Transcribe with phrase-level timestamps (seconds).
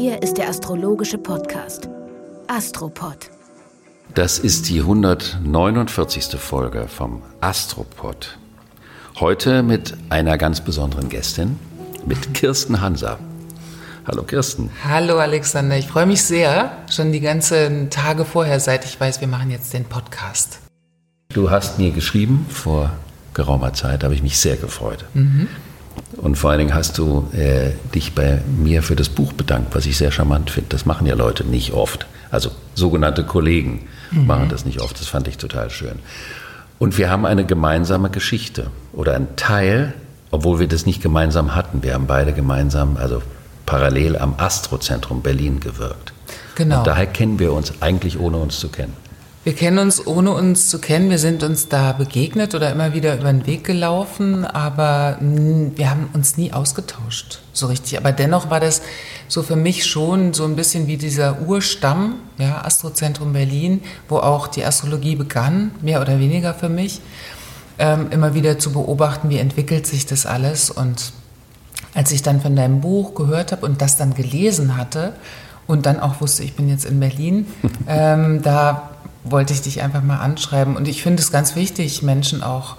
[0.00, 1.88] Hier ist der astrologische Podcast
[2.46, 3.30] Astropod.
[4.14, 6.38] Das ist die 149.
[6.38, 8.38] Folge vom Astropod.
[9.18, 11.58] Heute mit einer ganz besonderen Gästin,
[12.06, 13.18] mit Kirsten Hansa.
[14.06, 14.70] Hallo Kirsten.
[14.84, 19.26] Hallo Alexander, ich freue mich sehr, schon die ganzen Tage vorher, seit ich weiß, wir
[19.26, 20.60] machen jetzt den Podcast.
[21.30, 22.92] Du hast mir geschrieben vor
[23.34, 25.06] geraumer Zeit, habe ich mich sehr gefreut.
[25.14, 25.48] Mhm.
[26.16, 29.86] Und vor allen Dingen hast du äh, dich bei mir für das Buch bedankt, was
[29.86, 30.70] ich sehr charmant finde.
[30.70, 32.06] Das machen ja Leute nicht oft.
[32.30, 34.26] Also sogenannte Kollegen mhm.
[34.26, 34.98] machen das nicht oft.
[35.00, 35.98] Das fand ich total schön.
[36.78, 39.94] Und wir haben eine gemeinsame Geschichte oder ein Teil,
[40.30, 41.82] obwohl wir das nicht gemeinsam hatten.
[41.82, 43.22] Wir haben beide gemeinsam, also
[43.66, 46.12] parallel am Astrozentrum Berlin gewirkt.
[46.54, 46.78] Genau.
[46.78, 48.94] Und daher kennen wir uns eigentlich ohne uns zu kennen.
[49.48, 51.08] Wir kennen uns, ohne uns zu kennen.
[51.08, 56.10] Wir sind uns da begegnet oder immer wieder über den Weg gelaufen, aber wir haben
[56.12, 57.96] uns nie ausgetauscht, so richtig.
[57.96, 58.82] Aber dennoch war das
[59.26, 64.48] so für mich schon so ein bisschen wie dieser Urstamm, ja, Astrozentrum Berlin, wo auch
[64.48, 67.00] die Astrologie begann, mehr oder weniger für mich.
[67.78, 70.70] Ähm, immer wieder zu beobachten, wie entwickelt sich das alles.
[70.70, 71.14] Und
[71.94, 75.14] als ich dann von deinem Buch gehört habe und das dann gelesen hatte
[75.66, 77.46] und dann auch wusste, ich bin jetzt in Berlin,
[77.88, 78.90] ähm, da
[79.30, 80.76] wollte ich dich einfach mal anschreiben.
[80.76, 82.76] Und ich finde es ganz wichtig, Menschen auch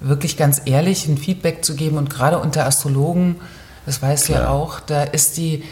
[0.00, 1.98] wirklich ganz ehrlich ein Feedback zu geben.
[1.98, 3.36] Und gerade unter Astrologen,
[3.86, 5.62] das weißt du ja auch, da ist die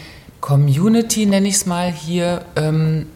[0.41, 3.07] Community, nenne ich es mal hier, ähm,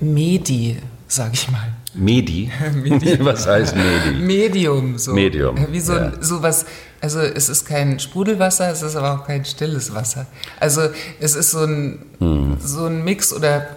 [0.00, 1.72] Medi, sage ich mal.
[1.94, 2.50] Medi?
[2.74, 3.18] Medi?
[3.24, 4.18] Was heißt Medi?
[4.18, 4.98] Medium.
[4.98, 5.12] So.
[5.12, 5.56] Medium.
[5.70, 6.12] Wie so, ja.
[6.20, 6.66] so was,
[7.00, 10.26] also es ist kein Sprudelwasser, es ist aber auch kein stilles Wasser.
[10.58, 10.82] Also
[11.20, 12.56] es ist so ein, hm.
[12.60, 13.68] so ein Mix oder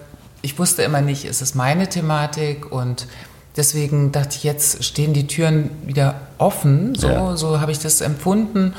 [0.42, 3.08] ich wusste immer nicht, ist es meine Thematik und
[3.56, 6.96] deswegen dachte ich, jetzt stehen die Türen wieder offen.
[6.96, 7.36] So, ja.
[7.36, 8.74] so habe ich das empfunden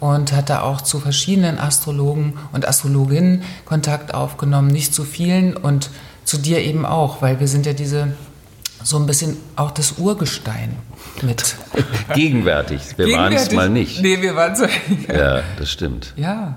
[0.00, 5.90] und hatte auch zu verschiedenen Astrologen und Astrologinnen Kontakt aufgenommen, nicht zu vielen und
[6.24, 8.14] zu dir eben auch, weil wir sind ja diese
[8.82, 10.76] so ein bisschen auch das Urgestein
[11.22, 11.56] mit.
[12.14, 12.82] Gegenwärtig.
[12.96, 14.02] Wir waren es mal nicht.
[14.02, 14.60] Nee, wir waren es.
[15.08, 16.12] ja, das stimmt.
[16.16, 16.56] Ja.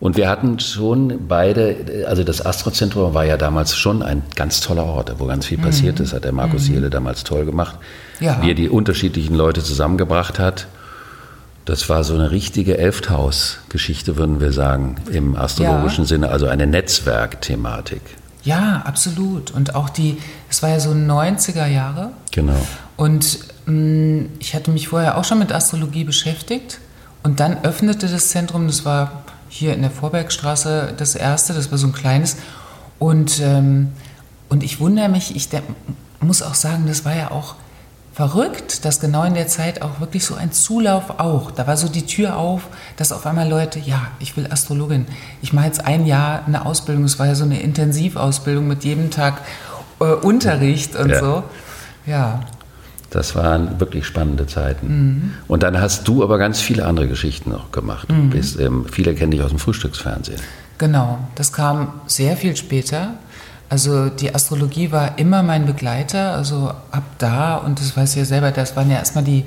[0.00, 4.84] Und wir hatten schon beide, also das Astrozentrum war ja damals schon ein ganz toller
[4.84, 6.04] Ort, wo ganz viel passiert mhm.
[6.04, 6.74] ist, hat der Markus mhm.
[6.74, 7.76] Jele damals toll gemacht,
[8.20, 8.40] ja.
[8.42, 10.68] wie er die unterschiedlichen Leute zusammengebracht hat.
[11.64, 16.08] Das war so eine richtige Elfthaus-Geschichte, würden wir sagen, im astrologischen ja.
[16.08, 18.00] Sinne, also eine Netzwerkthematik.
[18.42, 19.50] Ja, absolut.
[19.50, 20.16] Und auch die,
[20.48, 22.12] es war ja so 90er Jahre.
[22.30, 22.56] Genau.
[22.96, 26.78] Und mh, mm, ich hatte mich vorher auch schon mit Astrologie beschäftigt.
[27.22, 31.78] Und dann öffnete das Zentrum, das war hier in der Vorbergstraße das erste, das war
[31.78, 32.36] so ein kleines.
[32.98, 33.92] Und, ähm,
[34.48, 35.48] und ich wundere mich, ich
[36.20, 37.54] muss auch sagen, das war ja auch
[38.18, 41.52] verrückt, dass genau in der Zeit auch wirklich so ein Zulauf auch.
[41.52, 42.62] Da war so die Tür auf,
[42.96, 45.06] dass auf einmal Leute, ja, ich will Astrologin.
[45.40, 47.04] Ich mache jetzt ein Jahr eine Ausbildung.
[47.04, 49.42] Es war ja so eine Intensivausbildung mit jedem Tag
[50.00, 51.20] äh, Unterricht und ja.
[51.20, 51.44] so.
[52.06, 52.40] Ja.
[53.10, 54.86] Das waren wirklich spannende Zeiten.
[54.86, 55.34] Mhm.
[55.48, 58.10] Und dann hast du aber ganz viele andere Geschichten noch gemacht.
[58.10, 58.30] Mhm.
[58.30, 60.40] Bist, ähm, viele kennen dich aus dem Frühstücksfernsehen.
[60.76, 63.14] Genau, das kam sehr viel später.
[63.70, 68.24] Also die Astrologie war immer mein Begleiter, also ab da, und das weiß ich ja
[68.24, 69.44] selber, das waren ja erstmal die,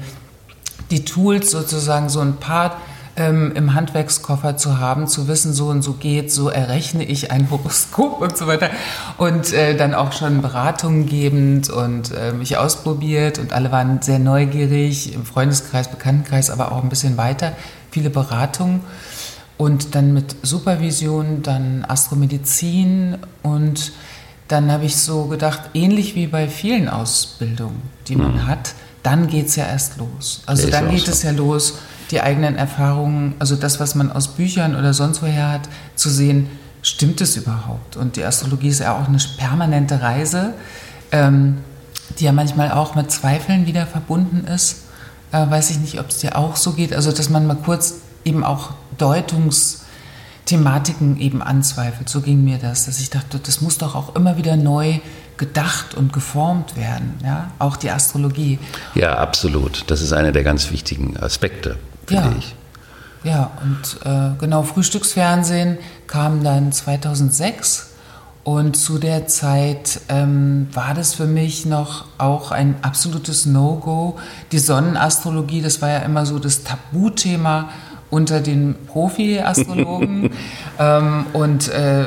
[0.91, 2.77] die Tools sozusagen, so ein paar
[3.15, 7.49] ähm, im Handwerkskoffer zu haben, zu wissen, so und so geht, so errechne ich ein
[7.51, 8.69] Horoskop und so weiter.
[9.17, 14.19] Und äh, dann auch schon Beratungen gebend und äh, mich ausprobiert und alle waren sehr
[14.19, 17.53] neugierig, im Freundeskreis, Bekanntenkreis, aber auch ein bisschen weiter,
[17.91, 18.81] viele Beratungen.
[19.57, 23.91] Und dann mit Supervision, dann Astromedizin und
[24.47, 28.47] dann habe ich so gedacht, ähnlich wie bei vielen Ausbildungen, die man mhm.
[28.47, 28.73] hat,
[29.03, 30.41] dann geht es ja erst los.
[30.45, 31.11] Also dann geht so.
[31.11, 31.75] es ja los,
[32.11, 36.47] die eigenen Erfahrungen, also das, was man aus Büchern oder sonst woher hat, zu sehen,
[36.81, 37.97] stimmt es überhaupt?
[37.97, 40.53] Und die Astrologie ist ja auch eine permanente Reise,
[41.11, 41.57] ähm,
[42.19, 44.83] die ja manchmal auch mit Zweifeln wieder verbunden ist.
[45.31, 46.93] Äh, weiß ich nicht, ob es dir auch so geht.
[46.93, 49.77] Also, dass man mal kurz eben auch Deutungs-
[50.45, 52.09] Thematiken eben anzweifelt.
[52.09, 54.99] So ging mir das, dass ich dachte, das muss doch auch immer wieder neu
[55.37, 58.59] gedacht und geformt werden, ja, auch die Astrologie.
[58.93, 59.85] Ja, absolut.
[59.87, 61.77] Das ist einer der ganz wichtigen Aspekte
[62.11, 62.35] finde Ja.
[62.37, 62.55] ich.
[63.23, 65.77] Ja, und äh, genau, Frühstücksfernsehen
[66.07, 67.91] kam dann 2006
[68.43, 74.17] und zu der Zeit ähm, war das für mich noch auch ein absolutes No-Go.
[74.51, 77.69] Die Sonnenastrologie, das war ja immer so das Tabuthema
[78.09, 80.31] unter den Profi-Astrologen.
[80.79, 82.05] ähm, und äh,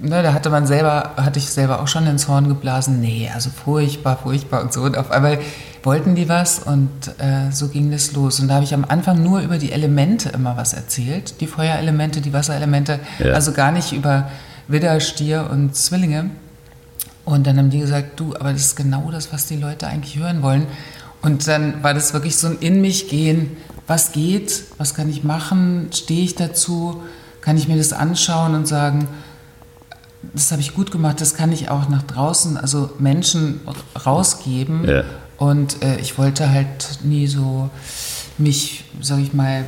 [0.00, 3.50] ne, da hatte man selber, hatte ich selber auch schon ins Horn geblasen, nee, also
[3.50, 4.82] furchtbar, furchtbar und so.
[4.82, 5.40] Und auf einmal
[5.82, 6.88] wollten die was und
[7.18, 8.38] äh, so ging das los.
[8.40, 11.40] Und da habe ich am Anfang nur über die Elemente immer was erzählt.
[11.40, 13.32] Die Feuerelemente, die Wasserelemente, Ja.
[13.32, 14.30] also gar nicht über
[14.68, 16.30] Widder, Stier und Zwillinge.
[17.24, 20.16] Und dann haben die gesagt, du, aber das ist genau das, was die Leute eigentlich
[20.18, 20.66] hören wollen.
[21.20, 23.56] Und dann war das wirklich so ein In mich gehen,
[23.86, 27.02] was geht, was kann ich machen, stehe ich dazu,
[27.40, 29.06] kann ich mir das anschauen und sagen,
[30.34, 33.60] das habe ich gut gemacht, das kann ich auch nach draußen, also Menschen
[34.06, 34.88] rausgeben.
[34.88, 35.02] Ja.
[35.42, 37.68] Und äh, ich wollte halt nie so
[38.38, 39.64] mich, sag ich mal,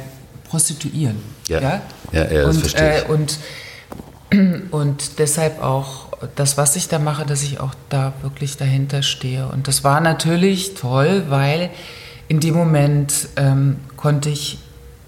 [0.49, 1.17] prostituieren.
[1.49, 1.61] Ja.
[1.61, 1.83] Ja,
[2.13, 3.09] ja, das und, verstehe ich.
[3.09, 6.07] Äh, und, und deshalb auch
[6.37, 9.49] das, was ich da mache, dass ich auch da wirklich dahinter stehe.
[9.49, 11.71] Und das war natürlich toll, weil
[12.29, 14.61] in dem Moment ähm, konnte ich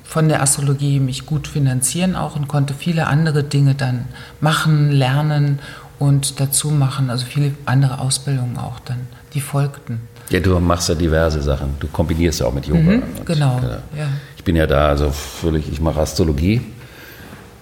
[0.03, 4.07] von der Astrologie mich gut finanzieren auch und konnte viele andere Dinge dann
[4.41, 5.61] machen, lernen
[6.01, 7.09] und dazu machen.
[7.09, 10.01] Also viele andere Ausbildungen auch dann, die folgten.
[10.31, 11.77] Ja, du machst ja diverse Sachen.
[11.79, 12.81] Du kombinierst ja auch mit Yoga.
[12.81, 13.61] Mhm, Und, genau,
[13.97, 14.09] ja.
[14.37, 16.61] Ich bin ja da, also völlig, ich mache Astrologie,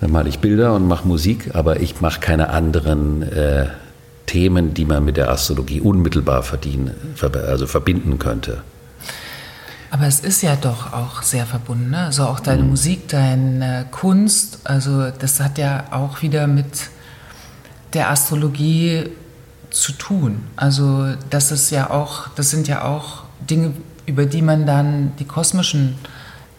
[0.00, 3.66] dann male ich Bilder und mache Musik, aber ich mache keine anderen äh,
[4.26, 8.62] Themen, die man mit der Astrologie unmittelbar verdienen, ver also verbinden könnte.
[9.90, 11.90] Aber es ist ja doch auch sehr verbunden.
[11.90, 11.98] Ne?
[11.98, 16.66] Also auch deine Musik, deine Kunst, also das hat ja auch wieder mit
[17.92, 19.04] der Astrologie
[19.74, 20.42] zu tun.
[20.56, 23.72] Also das ist ja auch, das sind ja auch Dinge,
[24.06, 25.96] über die man dann die kosmischen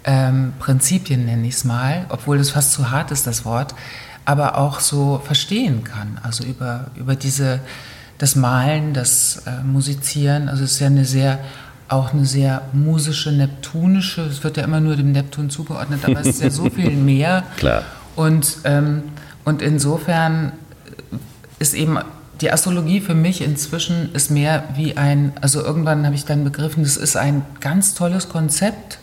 [0.03, 3.73] ähm, Prinzipien, nenne ich es mal, obwohl das fast zu hart ist, das Wort,
[4.25, 6.19] aber auch so verstehen kann.
[6.23, 7.59] Also über, über diese,
[8.17, 11.39] das Malen, das äh, Musizieren, also es ist ja eine sehr
[11.87, 16.27] auch eine sehr musische, neptunische, es wird ja immer nur dem Neptun zugeordnet, aber es
[16.27, 17.43] ist ja so viel mehr.
[17.57, 17.83] Klar.
[18.15, 19.03] Und, ähm,
[19.43, 20.53] und insofern
[21.59, 21.99] ist eben
[22.41, 26.83] die Astrologie für mich inzwischen ist mehr wie ein, also irgendwann habe ich dann begriffen,
[26.83, 28.99] das ist ein ganz tolles Konzept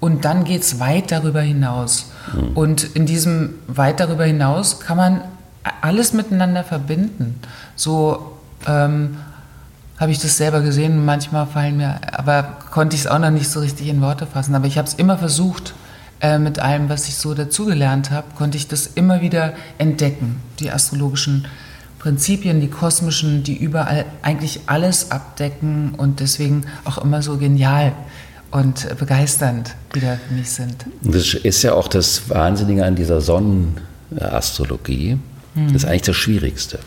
[0.00, 2.12] und dann geht es weit darüber hinaus.
[2.54, 5.22] Und in diesem weit darüber hinaus kann man
[5.80, 7.40] alles miteinander verbinden.
[7.74, 9.16] So ähm,
[9.98, 11.04] habe ich das selber gesehen.
[11.04, 14.54] Manchmal fallen mir, aber konnte ich es auch noch nicht so richtig in Worte fassen.
[14.54, 15.74] Aber ich habe es immer versucht,
[16.20, 20.40] äh, mit allem, was ich so dazugelernt habe, konnte ich das immer wieder entdecken.
[20.60, 21.46] Die astrologischen
[21.98, 27.92] Prinzipien, die kosmischen, die überall eigentlich alles abdecken und deswegen auch immer so genial
[28.50, 30.86] und begeisternd wieder für mich sind.
[31.02, 35.18] Das ist ja auch das Wahnsinnige an dieser Sonnenastrologie.
[35.54, 36.78] Das ist eigentlich das Schwierigste.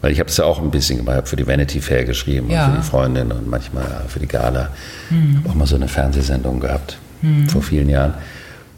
[0.00, 2.50] Weil ich habe es ja auch ein bisschen gemacht, habe für die Vanity Fair geschrieben
[2.50, 2.66] Ja.
[2.66, 4.70] und für die Freundin und manchmal für die Gala.
[5.38, 6.98] Habe auch mal so eine Fernsehsendung gehabt
[7.48, 8.14] vor vielen Jahren.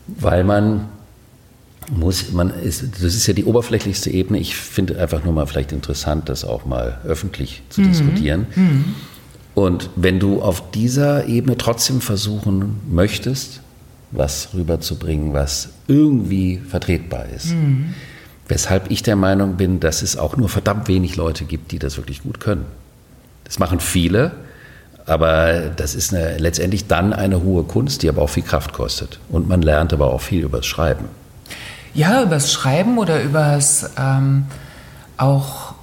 [0.06, 0.84] Weil man
[1.91, 4.38] muss, man ist, das ist ja die oberflächlichste Ebene.
[4.38, 8.47] Ich finde einfach nur mal vielleicht interessant, das auch mal öffentlich zu diskutieren.
[9.55, 13.60] Und wenn du auf dieser Ebene trotzdem versuchen möchtest,
[14.10, 17.55] was rüberzubringen, was irgendwie vertretbar ist,
[18.49, 21.96] weshalb ich der Meinung bin, dass es auch nur verdammt wenig Leute gibt, die das
[21.96, 22.67] wirklich gut können.
[23.44, 24.32] Das machen viele,
[25.06, 29.20] aber das ist eine, letztendlich dann eine hohe Kunst, die aber auch viel Kraft kostet.
[29.29, 31.06] Und man lernt aber auch viel übers Schreiben.
[31.96, 34.44] Ja, übers Schreiben oder übers ähm,
[35.17, 35.74] auch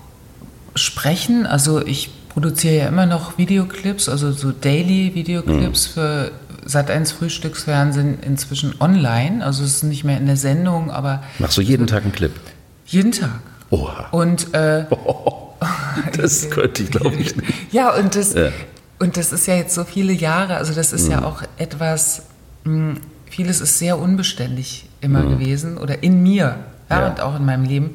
[0.75, 1.45] Sprechen.
[1.45, 6.31] Also ich produziere ja immer noch Videoclips, also so Daily Videoclips für
[6.67, 9.43] Sat1 Frühstücksfernsehen inzwischen online.
[9.45, 12.31] Also es ist nicht mehr in der Sendung, aber Machst du jeden Tag einen Clip?
[12.85, 13.39] jeden Tag.
[13.69, 14.07] Oha.
[14.11, 14.85] Und äh,
[16.17, 17.53] Das könnte ich, glaube ich, nicht.
[17.71, 18.49] Ja, und das, Ja.
[18.99, 22.23] und das ist ja jetzt so viele Jahre, also das ist ja auch etwas,
[22.65, 22.95] mh,
[23.29, 26.55] vieles ist sehr unbeständig immer gewesen oder in mir
[26.89, 27.07] ja, Ja.
[27.07, 27.91] und auch in meinem Leben.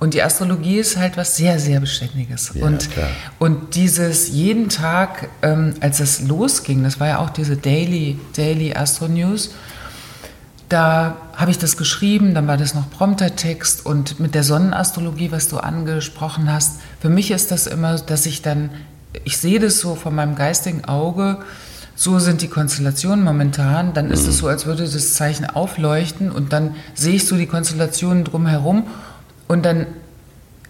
[0.00, 2.50] Und die Astrologie ist halt was sehr, sehr Beständiges.
[2.54, 3.08] Ja, und, klar.
[3.38, 8.74] und dieses jeden Tag, ähm, als es losging, das war ja auch diese Daily, Daily
[8.74, 9.50] Astro News,
[10.68, 15.48] da habe ich das geschrieben, dann war das noch Promptertext und mit der Sonnenastrologie, was
[15.48, 18.70] du angesprochen hast, für mich ist das immer, dass ich dann,
[19.24, 21.38] ich sehe das so von meinem geistigen Auge,
[21.96, 26.52] so sind die Konstellationen momentan, dann ist es so, als würde das Zeichen aufleuchten und
[26.52, 28.84] dann sehe ich so die Konstellationen drumherum
[29.48, 29.86] und dann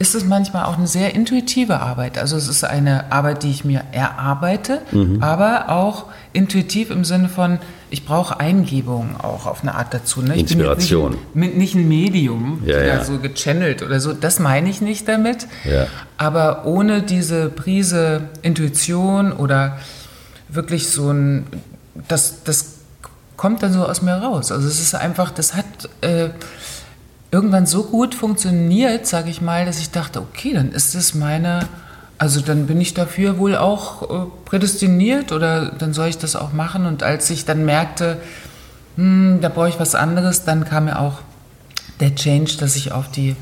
[0.01, 2.19] ist es manchmal auch eine sehr intuitive Arbeit.
[2.19, 5.23] Also es ist eine Arbeit, die ich mir erarbeite, Mhm.
[5.23, 7.59] aber auch intuitiv im Sinne von,
[7.91, 10.21] ich brauche Eingebungen auch auf eine Art dazu.
[10.21, 10.35] Ne?
[10.37, 11.17] Inspiration.
[11.33, 13.05] Nicht, ein- nicht ein Medium, Ja, ja.
[13.05, 14.13] so gechannelt oder so.
[14.13, 15.47] Das meine ich nicht damit.
[15.65, 15.87] Ja.
[16.19, 19.79] Aber ohne diese Prise Intuition oder
[20.55, 21.47] wirklich so ein,
[22.09, 22.75] das, das
[23.37, 24.53] kommt dann so aus mir raus.
[24.53, 25.65] Also es ist einfach, das hat
[26.01, 26.31] äh,
[27.31, 31.69] irgendwann so gut funktioniert, sage ich mal, dass ich dachte, okay, dann ist es meine,
[32.17, 36.53] also dann bin ich dafür wohl auch äh, prädestiniert oder dann soll ich das auch
[36.53, 36.87] machen.
[36.87, 38.19] Und als ich dann merkte,
[38.97, 41.21] hm, da brauche ich was anderes, dann kam mir auch
[42.01, 43.37] der Change, dass ich auf die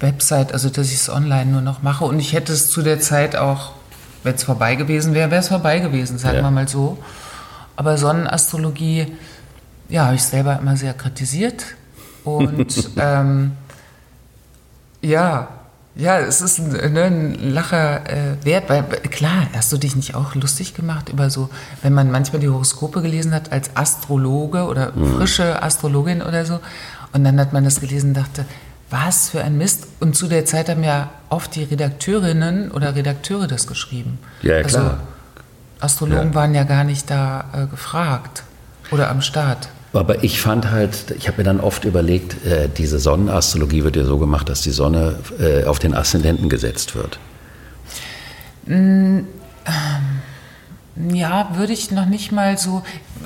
[0.00, 2.04] Website, also dass ich es online nur noch mache.
[2.04, 3.72] Und ich hätte es zu der Zeit auch,
[4.22, 6.42] wenn es vorbei gewesen wäre, wäre es vorbei gewesen, sagen Ja.
[6.42, 6.98] wir mal so.
[7.76, 9.06] Aber Sonnenastrologie,
[9.88, 11.64] ja, habe ich selber immer sehr kritisiert.
[12.24, 13.52] Und ähm,
[15.00, 15.48] ja,
[15.94, 20.14] ja, es ist ein, ne, ein Lacher äh, wert, weil klar, hast du dich nicht
[20.14, 21.50] auch lustig gemacht über so,
[21.82, 26.60] wenn man manchmal die Horoskope gelesen hat als Astrologe oder frische Astrologin oder so,
[27.12, 28.44] und dann hat man das gelesen und dachte,
[28.90, 29.86] was für ein Mist.
[30.00, 34.18] Und zu der Zeit haben ja oft die Redakteurinnen oder Redakteure das geschrieben.
[34.42, 35.00] Ja, ja, Also klar.
[35.80, 36.34] Astrologen Ja.
[36.34, 38.42] waren ja gar nicht da äh, gefragt
[38.90, 39.68] oder am Start.
[39.92, 44.04] Aber ich fand halt, ich habe mir dann oft überlegt, äh, diese Sonnenastrologie wird ja
[44.04, 47.18] so gemacht, dass die Sonne äh, auf den Aszendenten gesetzt wird.
[51.12, 52.82] Ja, würde ich noch nicht mal so.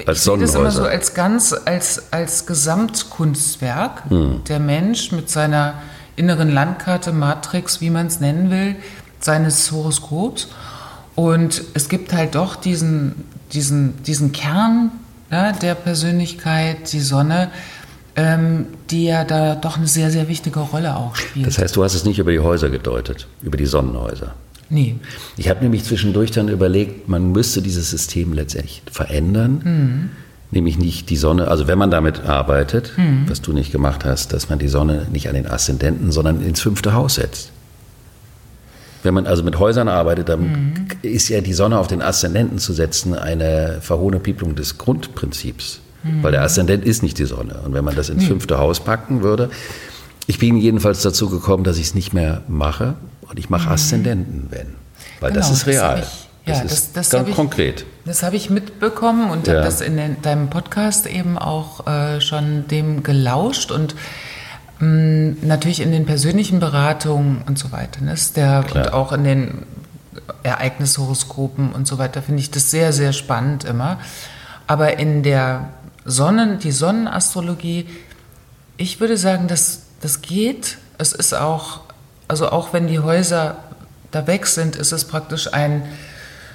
[0.06, 4.10] Als ich sehe das immer so als ganz, als, als Gesamtkunstwerk.
[4.10, 4.44] Hm.
[4.48, 5.74] Der Mensch mit seiner
[6.16, 8.76] inneren Landkarte, Matrix, wie man es nennen will,
[9.20, 10.48] seines Horoskops.
[11.14, 14.90] Und es gibt halt doch diesen, diesen, diesen Kern
[15.30, 17.50] ne, der Persönlichkeit, die Sonne,
[18.16, 21.46] ähm, die ja da doch eine sehr, sehr wichtige Rolle auch spielt.
[21.46, 24.34] Das heißt, du hast es nicht über die Häuser gedeutet, über die Sonnenhäuser.
[24.72, 24.96] Nee.
[25.36, 30.10] Ich habe nämlich zwischendurch dann überlegt, man müsste dieses System letztendlich verändern.
[30.50, 32.92] Nämlich nicht die Sonne, also wenn man damit arbeitet,
[33.26, 36.60] was du nicht gemacht hast, dass man die Sonne nicht an den Aszendenten, sondern ins
[36.60, 37.52] fünfte Haus setzt.
[39.02, 42.72] Wenn man also mit Häusern arbeitet, dann ist ja die Sonne auf den Aszendenten zu
[42.72, 45.80] setzen eine Verhohnepiepelung des Grundprinzips.
[46.20, 47.60] Weil der Aszendent ist nicht die Sonne.
[47.64, 49.50] Und wenn man das ins fünfte Haus packen würde,
[50.26, 54.46] ich bin jedenfalls dazu gekommen, dass ich es nicht mehr mache und ich mache Aszendenten,
[54.50, 54.74] wenn.
[55.20, 55.98] Weil das Genau, ist das hab real.
[56.02, 57.84] ich- ja, das, das- ist das ganz hab ich- konkret.
[58.04, 59.54] Das habe ich mitbekommen und Ja.
[59.54, 63.94] habe das in den, deinem Podcast eben auch äh, schon dem gelauscht und
[64.80, 68.00] mh, natürlich in den persönlichen Beratungen und so weiter.
[68.02, 68.86] Ne, ist der, Klar.
[68.86, 69.62] und auch in den
[70.42, 73.98] Ereignishoroskopen und so weiter finde ich das sehr, sehr spannend immer.
[74.66, 75.68] Aber in der
[76.04, 77.86] Sonnen, die Sonnenastrologie,
[78.76, 80.76] ich würde sagen, das, das geht.
[80.98, 81.80] Es ist auch,
[82.28, 83.56] also auch wenn die Häuser
[84.10, 85.82] da weg sind, ist es praktisch ein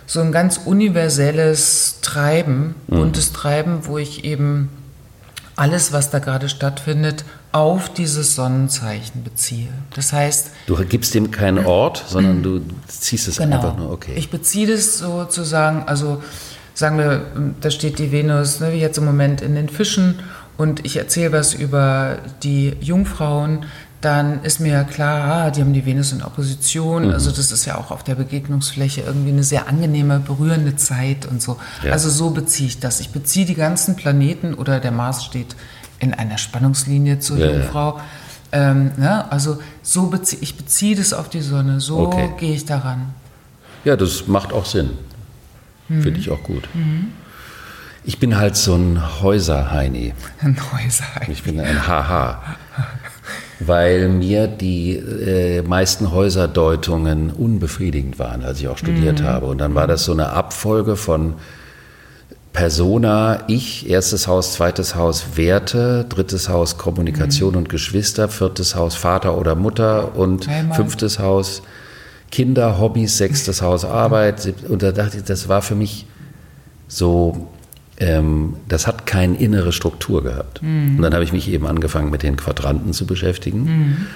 [0.10, 4.70] so ein ganz universelles Treiben, buntes Treiben, wo ich eben
[5.58, 9.68] alles, was da gerade stattfindet, auf dieses Sonnenzeichen beziehe.
[9.96, 13.56] Das heißt, Du gibst dem keinen Ort, sondern du ziehst es Genau.
[13.58, 14.14] einfach nur, okay.
[14.16, 16.22] Ich beziehe das sozusagen, also
[16.74, 17.26] sagen wir,
[17.60, 20.20] da steht die Venus, ne, wie jetzt im Moment in den Fischen
[20.58, 23.66] und ich erzähle was über die Jungfrauen,
[24.02, 27.12] dann ist mir ja klar, ah, die haben die Venus in Opposition, Mhm.
[27.14, 31.42] also das ist ja auch auf der Begegnungsfläche irgendwie eine sehr angenehme, berührende Zeit und
[31.42, 31.58] so.
[31.84, 31.94] Ja.
[31.94, 33.00] Also so beziehe ich das.
[33.00, 35.56] Ich beziehe die ganzen Planeten oder der Mars steht
[36.00, 37.54] in einer Spannungslinie zur Ja, ja.
[37.54, 38.00] Jungfrau.
[38.52, 39.30] Ähm, ne?
[39.32, 42.30] Also so beziehe ich beziehe das auf die Sonne, so Okay.
[42.38, 43.14] gehe ich daran.
[43.84, 44.92] Ja, das macht auch Sinn.
[45.90, 46.04] Mhm.
[46.04, 46.68] Finde ich auch gut.
[48.08, 50.14] Ich bin halt so ein Häuser-Heini.
[50.42, 51.04] Häuser.
[51.30, 52.42] Ich bin ein Haha.
[53.60, 59.48] Weil mir die äh, meisten Häuserdeutungen unbefriedigend waren, als ich auch studiert habe.
[59.48, 61.34] Und dann war das so eine Abfolge von
[62.54, 69.38] Persona, ich, erstes Haus, zweites Haus Werte, drittes Haus Kommunikation und Geschwister, viertes Haus Vater
[69.38, 70.78] oder Mutter und Heimat.
[70.78, 71.62] fünftes Haus
[72.32, 74.40] Kinder, Hobbys, sechstes Haus Arbeit.
[74.40, 76.06] sieb- Und da dachte ich, das war für mich
[76.88, 77.50] so,
[78.00, 80.62] das hat keine innere Struktur gehabt.
[80.62, 84.08] Und dann habe ich mich eben angefangen, mit den Quadranten zu beschäftigen.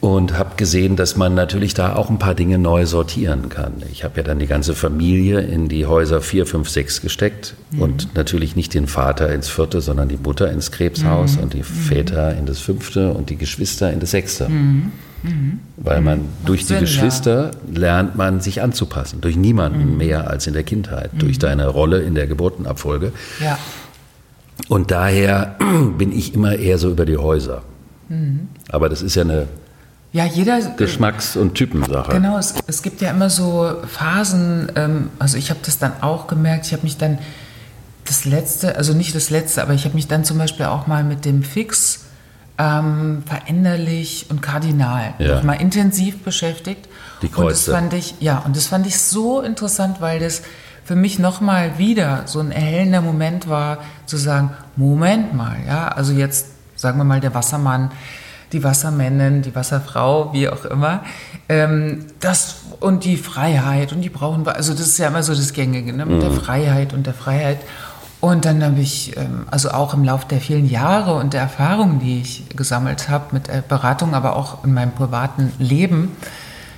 [0.00, 3.74] Und habe gesehen, dass man natürlich da auch ein paar Dinge neu sortieren kann.
[3.92, 8.14] Ich habe ja dann die ganze Familie in die Häuser 4, 5, 6 gesteckt und
[8.16, 12.46] natürlich nicht den Vater ins vierte, sondern die Mutter ins Krebshaus und die Väter in
[12.46, 14.50] das fünfte und die Geschwister in das sechste.
[15.76, 16.80] Weil man durch die Sinn, ja.
[16.82, 19.20] Geschwister lernt man sich anzupassen.
[19.20, 21.10] Durch niemanden mehr als in der Kindheit.
[21.18, 23.12] Durch deine Rolle in der Geburtenabfolge.
[23.42, 23.58] Ja.
[24.68, 25.56] Und daher
[25.98, 27.62] bin ich immer eher so über die Häuser.
[28.68, 29.48] Aber das ist ja eine
[30.12, 30.60] Ja, jeder.
[30.76, 32.12] Geschmacks- und Typensache.
[32.12, 36.28] Genau, es, es gibt ja immer so Phasen, ähm, also ich habe das dann auch
[36.28, 37.18] gemerkt, ich habe mich dann
[38.04, 41.02] das letzte, also nicht das letzte, aber ich habe mich dann zum Beispiel auch mal
[41.02, 42.04] mit dem Fix
[42.58, 45.42] ähm, veränderlich und kardinal Ja.
[45.42, 46.88] mal intensiv beschäftigt.
[47.22, 47.72] Die und das Kreuze.
[47.72, 50.42] fand ich, ja, und das fand ich so interessant, weil das
[50.84, 56.12] für mich nochmal wieder so ein erhellender Moment war, zu sagen, Moment mal, ja, also
[56.12, 56.46] jetzt
[56.76, 57.90] sagen wir mal der Wassermann,
[58.52, 61.02] die Wassermännin, die Wasserfrau, wie auch immer,
[61.48, 65.34] ähm, das und die Freiheit und die brauchen wir, also das ist ja immer so
[65.34, 67.58] das Gängige, ne, mit der Freiheit und der Freiheit.
[68.26, 72.00] Und dann habe ich, ähm, also auch im Laufe der vielen Jahre und der Erfahrungen,
[72.00, 76.16] die ich gesammelt habe mit der Beratung, aber auch in meinem privaten Leben,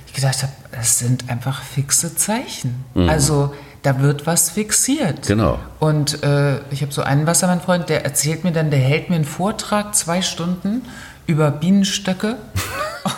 [0.05, 2.85] ich gedacht habe, das sind einfach fixe Zeichen.
[3.07, 3.51] Also
[3.81, 5.25] da wird was fixiert.
[5.25, 5.57] Genau.
[5.79, 9.25] Und äh, ich habe so einen Wassermann-Freund, der erzählt mir dann, der hält mir einen
[9.25, 10.83] Vortrag, zwei Stunden,
[11.29, 12.37] über Bienenstöcke.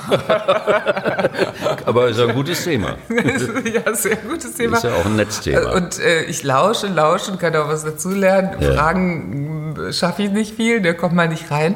[1.86, 2.98] Aber ist ein gutes Thema.
[3.74, 4.78] ja, sehr gutes Thema.
[4.78, 5.72] Ist ja auch ein Netzthema.
[5.72, 8.52] Und äh, ich lausche, lausche und kann auch was dazulernen.
[8.60, 8.74] Ja.
[8.74, 11.76] Fragen schaffe ich nicht viel, da kommt man nicht rein.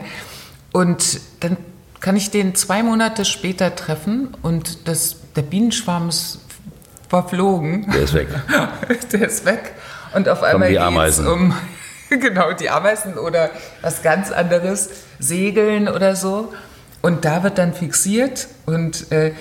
[0.74, 1.56] Und dann
[2.02, 6.42] kann ich den zwei Monate später treffen und das, der Bienenschwarm ist
[7.08, 7.90] verflogen.
[7.92, 8.28] Der ist weg.
[9.14, 9.74] Der ist weg.
[10.14, 11.28] Und auf einmal geht's Ameisen.
[11.28, 11.54] um
[12.22, 13.50] genau die Ameisen oder
[13.82, 16.54] was ganz anderes, Segeln oder so.
[17.02, 19.32] Und da wird dann fixiert und äh,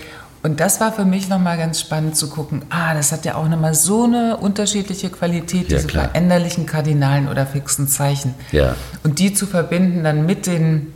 [0.42, 3.48] und das war für mich nochmal ganz spannend zu gucken, ah, das hat ja auch
[3.48, 6.04] nochmal so eine unterschiedliche Qualität, Ja, diese klar.
[6.10, 8.34] veränderlichen Kardinalen oder fixen Zeichen.
[8.52, 8.74] Ja.
[9.04, 10.92] Und die zu verbinden dann mit den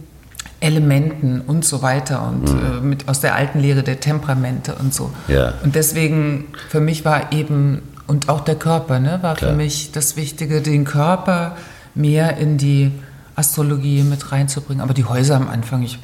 [0.61, 5.05] Elementen und so weiter und äh, mit aus der alten Lehre der Temperamente und so.
[5.29, 5.35] Mhm.
[5.35, 5.55] Ja.
[5.63, 9.51] Und deswegen für mich war eben und auch der Körper, ne, war Klar.
[9.53, 11.57] für mich das Wichtige, den Körper
[11.95, 12.91] mehr in die
[13.37, 14.83] Astrologie mit reinzubringen.
[14.83, 15.99] Aber die Häuser am Anfang, ich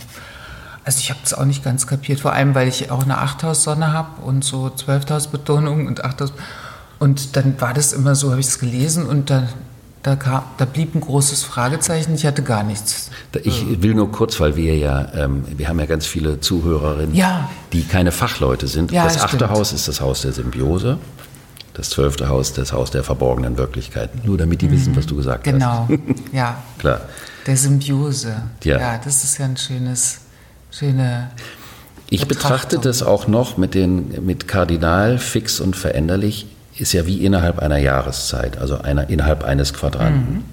[0.85, 3.93] also ich habe das auch nicht ganz kapiert, vor allem weil ich auch eine 8000-Sonne
[3.93, 6.39] habe und so 12.000-Betonung und 8000
[6.99, 9.49] und dann war das immer so, habe ich es gelesen und da,
[10.03, 13.11] da, kam, da blieb ein großes Fragezeichen, ich hatte gar nichts.
[13.43, 17.49] Ich will nur kurz, weil wir ja, ähm, wir haben ja ganz viele Zuhörerinnen, Ja.
[17.73, 18.93] die keine Fachleute sind.
[18.93, 19.51] Ja, das das achte stimmt.
[19.53, 20.99] Haus ist das Haus der Symbiose.
[21.75, 24.21] Das zwölfte Haus, das Haus der verborgenen Wirklichkeiten.
[24.25, 25.89] Nur damit die wissen, was du gesagt Genau,
[26.33, 26.81] ja, hast.
[26.81, 27.01] Klar.
[27.47, 28.43] der Symbiose.
[28.63, 28.79] Ja.
[28.79, 30.21] ja, das ist ja ein schönes,
[30.71, 31.31] schöne
[32.11, 37.25] Ich betrachte das auch noch mit, den, mit Kardinal, fix und veränderlich, ist ja wie
[37.25, 40.45] innerhalb einer Jahreszeit, also einer, innerhalb eines Quadranten.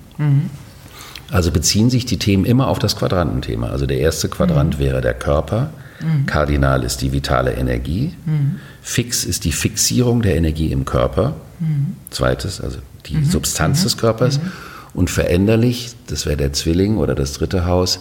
[1.31, 3.69] Also beziehen sich die Themen immer auf das Quadrantenthema.
[3.69, 5.69] Also der erste Quadrant wäre der Körper,
[6.25, 8.13] Kardinal ist die vitale Energie,
[8.81, 11.35] fix ist die Fixierung der Energie im Körper,
[12.09, 14.39] zweites, also die Substanz des Körpers,
[14.93, 17.99] und veränderlich, das wäre der Zwilling oder das dritte Haus,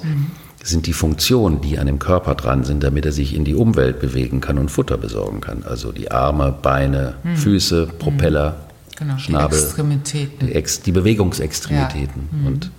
[0.63, 4.01] sind die Funktionen, die an dem Körper dran sind, damit er sich in die Umwelt
[4.01, 5.63] bewegen kann und Futter besorgen kann.
[5.63, 8.57] Also die Arme, Beine, Füße, Propeller,
[8.97, 10.47] genau, die Schnabel, Extremitäten.
[10.47, 12.29] die, Ex, die Bewegungsextremitäten.
[12.45, 12.71] Und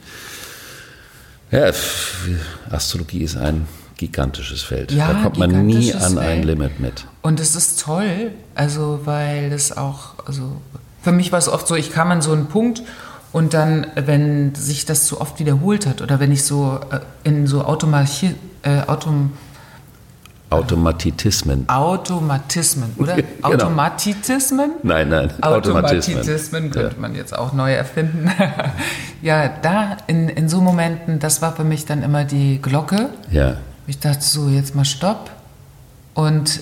[1.51, 1.71] ja,
[2.69, 3.65] Astrologie ist ein
[4.01, 4.91] gigantisches Feld.
[4.91, 6.45] Ja, da kommt man nie an ein Feld.
[6.45, 7.05] Limit mit.
[7.21, 10.59] Und es ist toll, also weil das auch, also
[11.03, 12.81] für mich war es oft so, ich kam an so einen Punkt
[13.31, 17.45] und dann, wenn sich das zu oft wiederholt hat oder wenn ich so äh, in
[17.45, 18.33] so Automachi
[18.63, 19.33] äh, Autom
[20.49, 21.69] Automatitismen.
[21.69, 23.15] Automatismen, oder?
[23.41, 23.53] Genau.
[23.53, 24.71] Automatismen?
[24.83, 26.17] Nein, nein, Automatismen.
[26.17, 28.29] Automatismen könnte man jetzt auch neu erfinden.
[29.21, 33.11] ja, da in, in so Momenten, das war für mich dann immer die Glocke.
[33.31, 33.57] Ja,
[33.91, 35.29] Ich dachte so, jetzt mal Stopp
[36.13, 36.61] und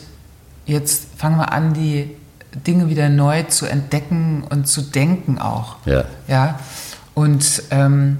[0.65, 2.10] jetzt fangen wir an, die
[2.65, 5.76] Dinge wieder neu zu entdecken und zu denken auch.
[5.86, 6.06] ja.
[6.28, 6.60] Ja,
[7.13, 8.18] und ähm,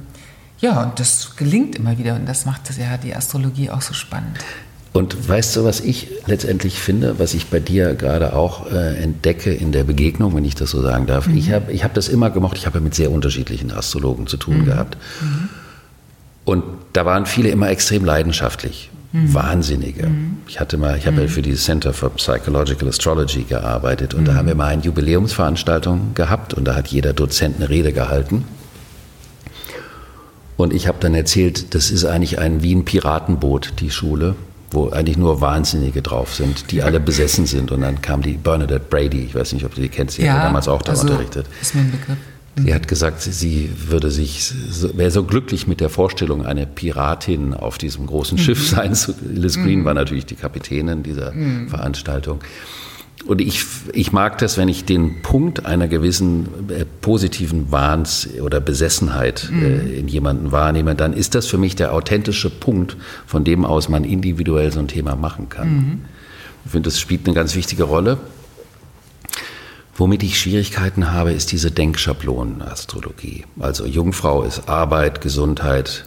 [0.60, 3.96] ja, und das gelingt immer wieder und das macht das ja die Astrologie auch so
[3.96, 4.38] spannend.
[4.94, 9.52] Und weißt du, was ich letztendlich finde, was ich bei dir gerade auch äh, entdecke
[9.52, 11.28] in der Begegnung, wenn ich das so sagen darf?
[11.30, 14.38] Ich habe ich hab das immer gemocht, ich habe ja mit sehr unterschiedlichen Astrologen zu
[14.38, 14.98] tun gehabt.
[16.46, 18.92] Und da waren viele immer extrem leidenschaftlich.
[19.12, 20.08] Wahnsinnige.
[20.48, 24.36] Ich hatte mal, ich habe ja für die Center for Psychological Astrology gearbeitet und da
[24.36, 28.46] haben wir mal eine Jubiläumsveranstaltung gehabt und da hat jeder Dozent eine Rede gehalten.
[30.58, 34.36] Und ich habe dann erzählt, das ist eigentlich ein wie ein Piratenboot, die Schule,
[34.72, 37.72] wo eigentlich nur Wahnsinnige drauf sind, die alle besessen sind.
[37.72, 40.38] Und dann kam die Bernadette Brady, ich weiß nicht, ob du die kennst, die hat
[40.38, 41.48] ja damals auch da also, unterrichtet.
[41.62, 42.18] Ist mir ein Begriff.
[42.66, 47.54] Sie hat gesagt, sie- würde sich, so- wäre so glücklich mit der Vorstellung, eine Piratin
[47.54, 49.14] auf diesem großen Schiff sein zu.
[49.34, 51.34] Liz Green war natürlich die Kapitänin dieser
[51.68, 52.40] Veranstaltung.
[53.26, 58.62] und ich, ich mag das, wenn ich den Punkt einer gewissen äh, positiven Wahns oder
[58.62, 59.62] Besessenheit Mhm.
[59.66, 62.96] äh, in jemanden wahrnehme, dann ist das für mich der authentische Punkt,
[63.28, 65.68] von dem aus man individuell so ein Thema machen kann.
[65.70, 66.02] Mhm.
[66.66, 68.18] Ich finde, das spielt eine ganz wichtige Rolle.
[70.00, 73.44] Womit ich Schwierigkeiten habe, ist diese Denkschablone-Astrologie.
[73.60, 76.06] Also Jungfrau ist Arbeit, Gesundheit,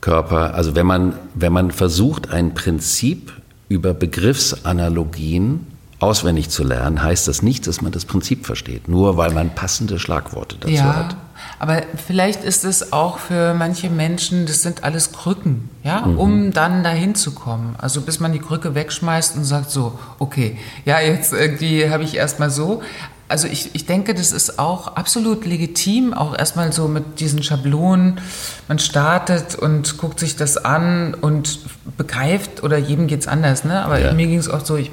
[0.00, 0.54] Körper.
[0.54, 3.32] Also wenn man, wenn man versucht, ein Prinzip
[3.68, 5.66] über Begriffsanalogien
[6.00, 9.98] auswendig zu lernen, heißt das nicht, dass man das Prinzip versteht, nur weil man passende
[9.98, 11.16] Schlagworte dazu ja, hat.
[11.58, 16.82] aber vielleicht ist es auch für manche Menschen, das sind alles Krücken, ja, um dann
[16.82, 17.76] dahin zu kommen.
[17.78, 22.16] Also bis man die Krücke wegschmeißt und sagt so, okay, ja, jetzt irgendwie habe ich
[22.16, 22.82] erstmal so.
[23.28, 28.20] Also ich, ich denke, das ist auch absolut legitim, auch erstmal so mit diesen Schablonen.
[28.66, 31.60] Man startet und guckt sich das an und
[31.96, 33.84] begreift, oder jedem geht's anders, ne?
[33.84, 34.12] Aber Ja.
[34.14, 34.90] mir ging es oft so, ich,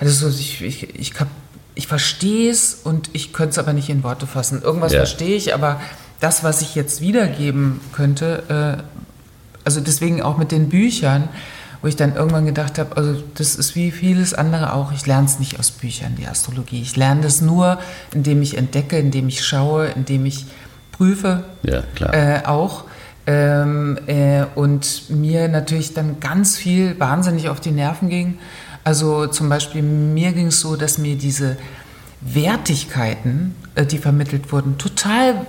[0.00, 1.12] also so, ich, ich, ich,
[1.74, 4.62] ich verstehe es und ich könnte es aber nicht in Worte fassen.
[4.62, 5.00] Irgendwas Ja.
[5.00, 5.80] verstehe ich, aber
[6.20, 8.82] das, was ich jetzt wiedergeben könnte, äh,
[9.64, 11.28] also deswegen auch mit den Büchern,
[11.82, 15.26] wo ich dann irgendwann gedacht habe, also das ist wie vieles andere auch, ich lerne
[15.26, 16.80] es nicht aus Büchern, die Astrologie.
[16.80, 17.78] Ich lerne das nur,
[18.14, 20.46] indem ich entdecke, indem ich schaue, indem ich
[20.92, 22.14] prüfe Ja, klar.
[22.14, 22.84] äh, auch.
[23.28, 28.38] Ähm, äh, und mir natürlich dann ganz viel wahnsinnig auf die Nerven ging.
[28.86, 31.56] Also zum Beispiel mir ging es so, dass mir diese
[32.20, 35.44] Wertigkeiten, äh, die vermittelt wurden, total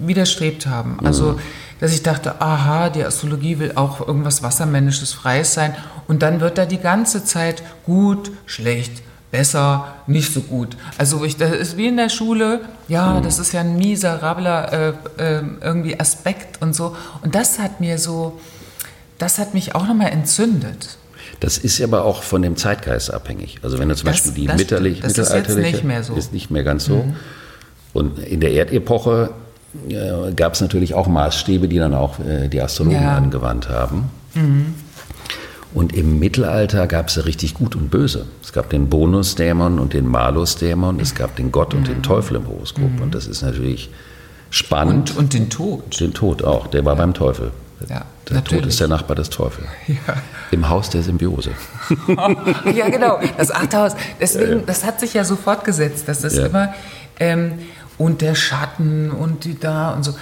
[0.00, 0.98] widerstrebt haben.
[1.04, 1.38] Also
[1.80, 5.76] dass ich dachte, aha, die Astrologie will auch irgendwas Wassermännisches, Freies sein.
[6.06, 10.74] Und dann wird da die ganze Zeit gut, schlecht, besser, nicht so gut.
[10.96, 14.88] Also ich, das ist wie in der Schule, ja, das ist ja ein miserabler äh,
[15.18, 16.96] äh, irgendwie Aspekt und so.
[17.22, 18.40] Und das hat mir so,
[19.18, 20.97] das hat mich auch nochmal entzündet.
[21.40, 23.58] Das ist aber auch von dem Zeitgeist abhängig.
[23.62, 25.18] Also wenn du zum Das- Beispiel die das mittelerlich, stimmt.
[25.18, 26.12] Das ist jetzt mittelalterliche nicht mehr so.
[26.14, 26.18] Mhm.
[26.18, 27.04] ist nicht mehr ganz so.
[27.92, 29.30] Und in der Erdepoche
[29.88, 33.16] äh, gab es natürlich auch Maßstäbe, die dann auch äh, die Astrologen Ja.
[33.16, 34.10] angewandt haben.
[35.74, 38.24] Und im Mittelalter gab es ja richtig gut und böse.
[38.42, 42.46] Es gab den Bonusdämon und den Malusdämon, es gab den Gott und den Teufel im
[42.48, 43.00] Horoskop.
[43.02, 43.90] Und das ist natürlich
[44.50, 45.10] spannend.
[45.10, 46.00] Und, und den Tod.
[46.00, 47.50] den Tod auch, der war beim Teufel.
[47.80, 48.66] Ja, der Tod natürlich.
[48.68, 49.66] ist der Nachbar des Teufels.
[50.50, 51.52] Im Haus der Symbiose.
[52.74, 53.20] ja, genau.
[53.36, 53.92] Das Achthaus.
[54.20, 56.46] Deswegen, das hat sich ja so fortgesetzt, dass das Ja.
[56.46, 56.74] immer
[57.20, 57.58] ähm,
[57.96, 60.14] und der Schatten und die da und so.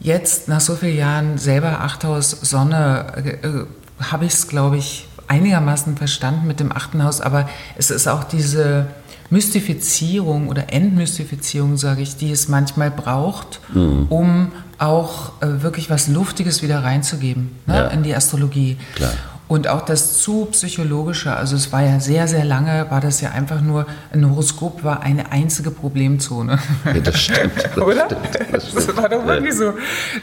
[0.00, 3.66] Jetzt nach so vielen Jahren selber Achthaus Sonne äh, äh,
[4.00, 7.20] habe ich es, glaube ich, einigermaßen verstanden mit dem achten Haus.
[7.20, 8.86] Aber es ist auch diese
[9.30, 14.06] Mystifizierung oder Entmystifizierung, sage ich, die es manchmal braucht, Mhm.
[14.10, 17.86] um auch äh, wirklich was Luftiges wieder reinzugeben ne, Ja.
[17.88, 18.76] in die Astrologie.
[18.96, 19.12] Klar.
[19.46, 23.30] Und auch das zu psychologische, also es war ja sehr, sehr lange, war das ja
[23.32, 26.58] einfach nur, ein Horoskop war eine einzige Problemzone.
[26.86, 27.52] Ja, das stimmt.
[27.76, 28.06] Das Oder?
[28.06, 28.96] Stimmt, das Das stimmt.
[28.96, 29.74] war doch wirklich so,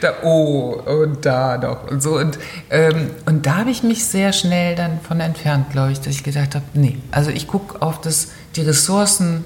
[0.01, 2.17] da oh und da noch und so.
[2.17, 2.39] Und,
[2.71, 6.23] ähm, und da habe ich mich sehr schnell dann von entfernt, glaube ich, dass ich
[6.23, 9.43] gesagt habe, nee, also ich gucke auf das, die Ressourcen,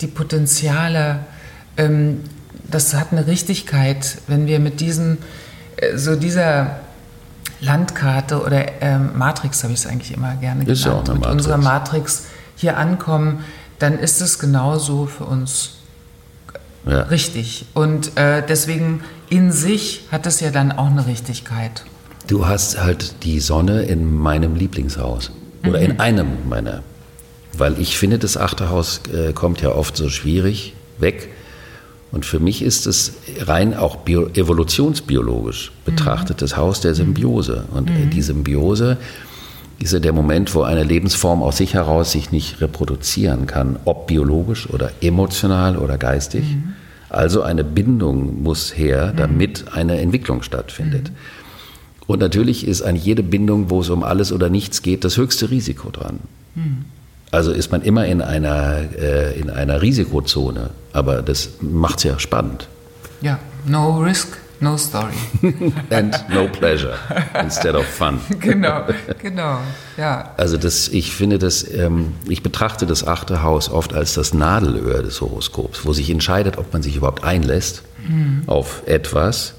[0.00, 1.20] die Potenziale,
[1.76, 2.20] ähm,
[2.70, 5.18] das hat eine Richtigkeit, wenn wir mit diesen,
[5.76, 6.80] äh, so dieser
[7.60, 11.14] Landkarte oder ähm, Matrix habe ich es eigentlich immer gerne Ist ja genannt, auch eine
[11.14, 11.46] mit Matrix.
[11.46, 12.22] unserer Matrix
[12.56, 13.44] hier ankommen,
[13.78, 15.70] dann ist es genauso für uns
[16.86, 17.02] Ja.
[17.02, 17.66] richtig.
[17.74, 21.82] Und äh, deswegen in sich hat es ja dann auch eine Richtigkeit.
[22.26, 25.30] Du hast halt die Sonne in meinem Lieblingshaus.
[25.66, 25.84] Oder Mhm.
[25.84, 26.82] in einem meiner.
[27.58, 31.28] Weil ich finde, das achte Haus äh, kommt ja oft so schwierig weg.
[32.12, 37.64] Und für mich ist es rein auch bio, evolutionsbiologisch betrachtet das Haus der Symbiose.
[37.72, 38.96] Und äh, die Symbiose
[39.78, 44.06] ist ja der Moment, wo eine Lebensform aus sich heraus sich nicht reproduzieren kann, ob
[44.06, 46.44] biologisch oder emotional oder geistig.
[47.08, 51.12] Also eine Bindung muss her, damit eine Entwicklung stattfindet.
[52.06, 55.50] Und natürlich ist an jede Bindung, wo es um alles oder nichts geht, das höchste
[55.50, 56.20] Risiko dran.
[57.36, 62.18] Also ist man immer in einer, äh, in einer Risikozone, aber das macht es ja
[62.18, 62.66] spannend.
[63.20, 65.12] Ja, no risk, no story.
[65.90, 66.94] And no pleasure
[67.38, 68.20] instead of fun.
[68.40, 68.84] genau,
[69.20, 69.58] genau,
[69.98, 70.32] ja.
[70.38, 75.02] Also das, ich finde das, ähm, ich betrachte das achte Haus oft als das Nadelöhr
[75.02, 77.82] des Horoskops, wo sich entscheidet, ob man sich überhaupt einlässt
[78.46, 79.52] auf etwas.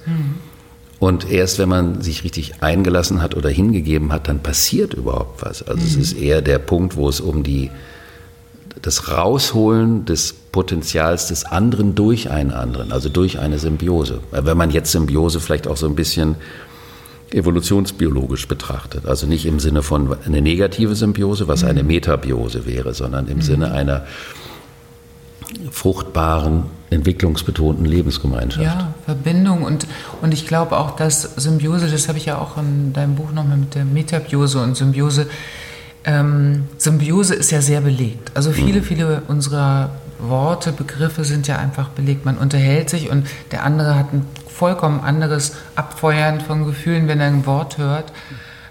[0.99, 5.61] Und erst wenn man sich richtig eingelassen hat oder hingegeben hat, dann passiert überhaupt was.
[5.61, 7.69] Also es ist eher der Punkt, wo es um die,
[8.81, 14.21] das Rausholen des Potenzials des anderen durch einen anderen, also durch eine Symbiose.
[14.31, 16.35] Wenn man jetzt Symbiose vielleicht auch so ein bisschen
[17.31, 19.05] evolutionsbiologisch betrachtet.
[19.05, 23.71] Also nicht im Sinne von eine negative Symbiose, was eine Metabiose wäre, sondern im Sinne
[23.71, 24.05] einer
[25.71, 28.63] fruchtbaren, entwicklungsbetonten Lebensgemeinschaft.
[28.63, 29.87] Ja, Verbindung und,
[30.21, 33.57] und ich glaube auch, dass Symbiose, das habe ich ja auch in deinem Buch nochmal
[33.57, 35.27] mit der Metabiose und Symbiose,
[36.05, 38.31] ähm, Symbiose ist ja sehr belegt.
[38.33, 42.25] Also viele, viele unserer Worte, Begriffe sind ja einfach belegt.
[42.25, 47.27] Man unterhält sich und der andere hat ein vollkommen anderes Abfeuern von Gefühlen, wenn er
[47.27, 48.11] ein Wort hört,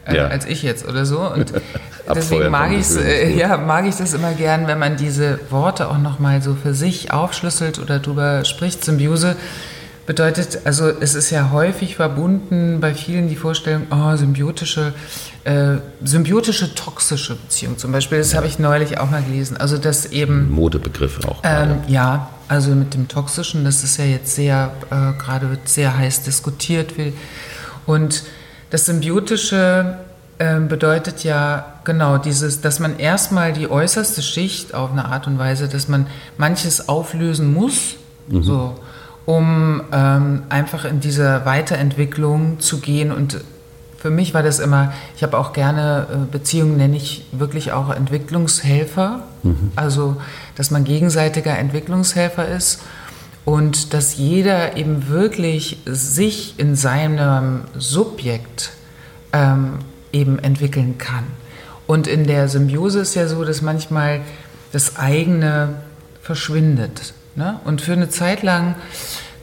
[0.06, 0.26] äh, Ja.
[0.28, 1.20] als ich jetzt oder so.
[1.20, 1.52] Und
[2.14, 5.88] deswegen von mag, Gefühlen äh, ja, mag ich das immer gern, wenn man diese Worte
[5.88, 8.84] auch nochmal so für sich aufschlüsselt oder drüber spricht.
[8.84, 9.36] Symbiose
[10.06, 14.94] bedeutet, also es ist ja häufig verbunden bei vielen die Vorstellung, oh, symbiotische,
[15.42, 18.18] äh, symbiotische toxische Beziehung zum Beispiel.
[18.18, 19.56] Das habe ich neulich auch mal gelesen.
[19.56, 21.40] Also dass eben Modebegriffe auch.
[21.42, 25.98] ähm, ja, also mit dem Toxischen, das ist ja jetzt sehr, äh, gerade wird sehr
[25.98, 26.94] heiß diskutiert.
[27.84, 28.22] Und
[28.70, 29.98] das Symbiotische
[30.38, 35.38] ähm, bedeutet ja genau dieses, dass man erstmal die äußerste Schicht auf eine Art und
[35.38, 37.94] Weise, dass man manches auflösen muss,
[38.28, 38.74] so,
[39.24, 43.12] um ähm, einfach in diese Weiterentwicklung zu gehen.
[43.12, 43.38] Und
[43.96, 47.90] für mich war das immer, ich habe auch gerne äh, Beziehungen, nenne ich wirklich auch
[47.90, 49.20] Entwicklungshelfer.
[49.76, 50.16] Also,
[50.56, 52.80] dass man gegenseitiger Entwicklungshelfer ist
[53.46, 58.72] und dass jeder eben wirklich sich in seinem Subjekt
[59.32, 59.78] ähm,
[60.12, 61.24] eben entwickeln kann.
[61.86, 64.20] Und in der Symbiose ist ja so, dass manchmal
[64.72, 65.76] das eigene
[66.20, 67.14] verschwindet.
[67.36, 67.60] Ne?
[67.64, 68.74] Und für eine Zeit lang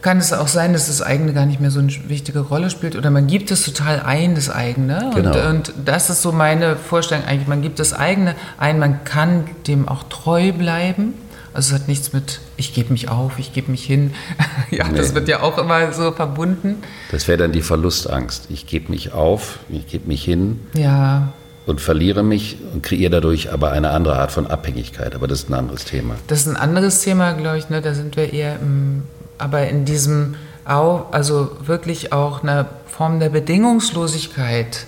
[0.01, 2.97] kann es auch sein, dass das eigene gar nicht mehr so eine wichtige Rolle spielt
[2.97, 5.11] oder man gibt es total ein, das eigene.
[5.15, 5.31] Genau.
[5.31, 7.47] Und, und das ist so meine Vorstellung eigentlich.
[7.47, 11.13] Man gibt das eigene ein, man kann dem auch treu bleiben.
[11.53, 14.13] Also es hat nichts mit, ich gebe mich auf, ich gebe mich hin.
[14.71, 15.15] ja, das Nee.
[15.15, 16.77] wird ja auch immer so verbunden.
[17.11, 18.47] Das wäre dann die Verlustangst.
[18.49, 21.33] Ich gebe mich auf, ich gebe mich hin Ja,
[21.65, 25.15] und verliere mich und kreiere dadurch aber eine andere Art von Abhängigkeit.
[25.15, 26.15] Aber das ist ein anderes Thema.
[26.27, 27.69] Das ist ein anderes Thema, glaube ich.
[27.69, 27.81] Ne?
[27.81, 29.03] Da sind wir eher im,
[29.37, 30.35] aber in diesem
[30.65, 34.85] auch, also wirklich auch eine Form der Bedingungslosigkeit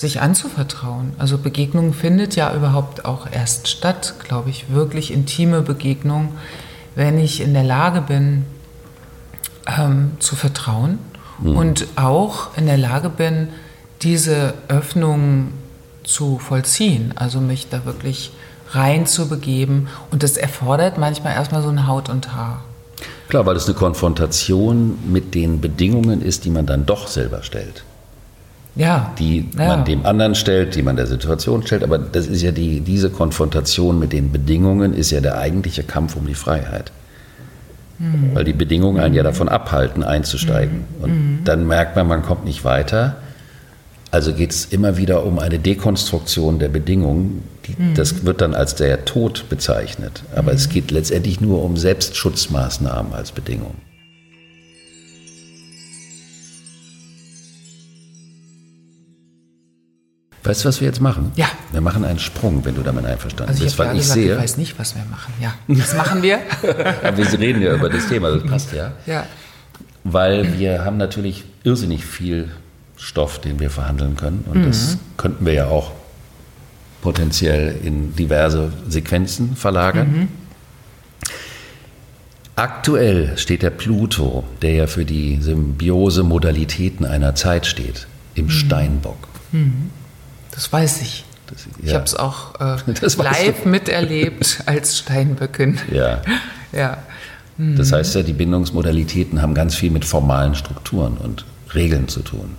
[0.00, 1.12] sich anzuvertrauen.
[1.18, 6.30] Also Begegnung findet ja überhaupt auch erst statt, glaube ich, wirklich intime Begegnung,
[6.94, 8.46] wenn ich in der Lage bin,
[9.66, 10.98] ähm, zu vertrauen
[11.42, 13.48] und auch in der Lage bin,
[14.00, 15.52] diese Öffnung
[16.02, 18.32] zu vollziehen, also mich da wirklich
[18.70, 19.88] rein zu begeben.
[20.10, 22.62] Und das erfordert manchmal erstmal so ein Haut und Haar.
[23.28, 27.84] Klar, weil es eine Konfrontation mit den Bedingungen ist, die man dann doch selber stellt.
[28.80, 29.12] Ja.
[29.18, 29.66] Die ja.
[29.66, 31.84] man dem anderen stellt, die man der Situation stellt.
[31.84, 36.16] Aber das ist ja die, diese Konfrontation mit den Bedingungen ist ja der eigentliche Kampf
[36.16, 36.90] um die Freiheit.
[37.98, 38.34] Mhm.
[38.34, 40.84] Weil die Bedingungen einen ja davon abhalten, einzusteigen.
[41.02, 43.16] Und dann merkt man, man kommt nicht weiter.
[44.10, 47.42] Also geht es immer wieder um eine Dekonstruktion der Bedingungen.
[47.66, 47.94] Die, Mhm.
[47.94, 50.22] Das wird dann als der Tod bezeichnet.
[50.34, 53.74] Aber es geht letztendlich nur um Selbstschutzmaßnahmen als Bedingung.
[60.42, 61.32] Weißt du, was wir jetzt machen?
[61.36, 61.46] Ja.
[61.70, 64.34] Wir machen einen Sprung, wenn du damit einverstanden Also ich bist, weil ich gesagt, sehe,
[64.34, 65.34] ich weiß nicht, was wir machen.
[65.40, 66.38] Ja, das machen wir.
[67.02, 68.92] aber wir reden ja über das Thema, das passt ja.
[69.06, 69.26] ja.
[70.02, 72.48] Weil wir haben natürlich irrsinnig viel
[72.96, 74.44] Stoff, den wir verhandeln können.
[74.50, 75.92] Und das könnten wir ja auch
[77.02, 80.28] potenziell in diverse Sequenzen verlagern.
[82.56, 89.28] Aktuell steht der Pluto, der ja für die Symbiose-Modalitäten einer Zeit steht, im Steinbock.
[90.52, 91.24] Das weiß ich.
[91.46, 92.76] Das, Ich ja, habe es auch äh,
[93.22, 95.78] live miterlebt als Steinböckin.
[95.92, 96.22] ja.
[96.72, 96.98] Ja.
[97.58, 102.54] Das heißt ja, die Bindungsmodalitäten haben ganz viel mit formalen Strukturen und Regeln zu tun.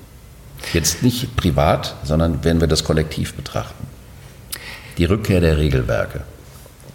[0.73, 3.88] Jetzt nicht privat, sondern wenn wir das kollektiv betrachten.
[4.97, 6.21] Die Rückkehr der Regelwerke.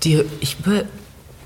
[0.04, 0.58] Die, ich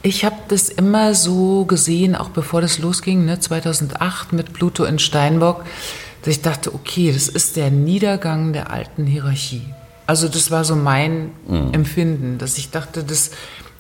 [0.02, 4.98] ich habe das immer so gesehen, auch bevor das losging, ne, 2008 mit Pluto in
[4.98, 5.64] Steinbock,
[6.22, 9.62] dass ich dachte, okay, das ist der Niedergang der alten Hierarchie.
[10.06, 11.30] Also das war so mein
[11.72, 13.30] Empfinden, dass ich dachte, das,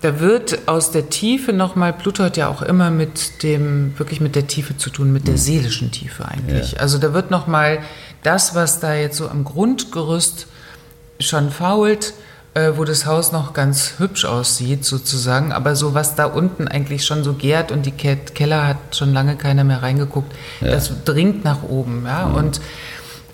[0.00, 4.36] da wird aus der Tiefe nochmal, Pluto hat ja auch immer mit dem, wirklich mit
[4.36, 6.80] der Tiefe zu tun, mit der seelischen Tiefe eigentlich.
[6.80, 7.80] Also da wird nochmal
[8.22, 10.46] das, was da jetzt so am Grundgerüst
[11.18, 12.14] schon fault,
[12.54, 17.04] äh, wo das Haus noch ganz hübsch aussieht sozusagen, aber so was da unten eigentlich
[17.04, 21.44] schon so gärt und die Ke Keller hat schon lange keiner mehr reingeguckt, das dringt
[21.44, 22.60] nach oben, ja, und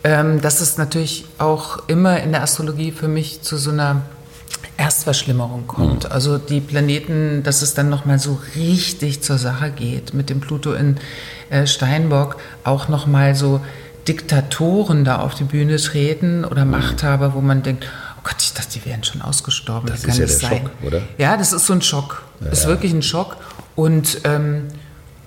[0.05, 4.03] ähm, das ist natürlich auch immer in der Astrologie für mich zu so einer
[4.77, 6.13] Erstverschlimmerung kommt.
[6.13, 10.75] Also die Planeten, dass es dann nochmal so richtig zur Sache geht mit dem Pluto
[10.75, 10.99] in
[11.51, 13.61] äh, Steinbock, auch nochmal so
[14.07, 17.89] Diktatoren da auf die Bühne treten oder Machthaber, wo man denkt,
[18.27, 19.89] Gott, ich dachte, die wären schon ausgestorben.
[19.89, 20.63] Das Wie ist ja das der sein?
[20.63, 21.03] Schock, oder?
[21.17, 22.25] Ja, das ist so ein Schock.
[22.41, 23.37] Das ist wirklich ein Schock.
[23.77, 24.65] Und, ähm,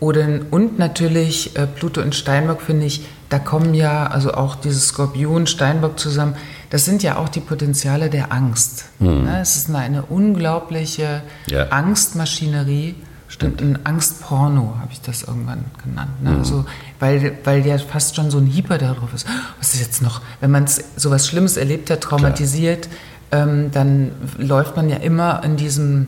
[0.01, 4.87] oder, und natürlich äh, Pluto und Steinbock, finde ich, da kommen ja, also auch dieses
[4.89, 6.35] Skorpion, Steinbock zusammen,
[6.71, 8.85] das sind ja auch die Potenziale der Angst.
[8.99, 9.39] Ne?
[9.41, 11.55] Es ist eine, eine unglaubliche Hm.
[11.55, 11.69] Ja.
[11.69, 12.95] Angstmaschinerie.
[13.29, 13.61] Stimmt.
[13.61, 16.21] Ein Angstporno habe ich das irgendwann genannt.
[16.23, 16.37] Ne?
[16.39, 16.65] Also,
[16.99, 19.25] weil, weil ja fast schon so ein Hieber darauf ist.
[19.59, 22.89] Was ist jetzt noch, wenn man so was Schlimmes erlebt hat, traumatisiert,
[23.31, 26.07] ähm, dann läuft man ja immer in diesem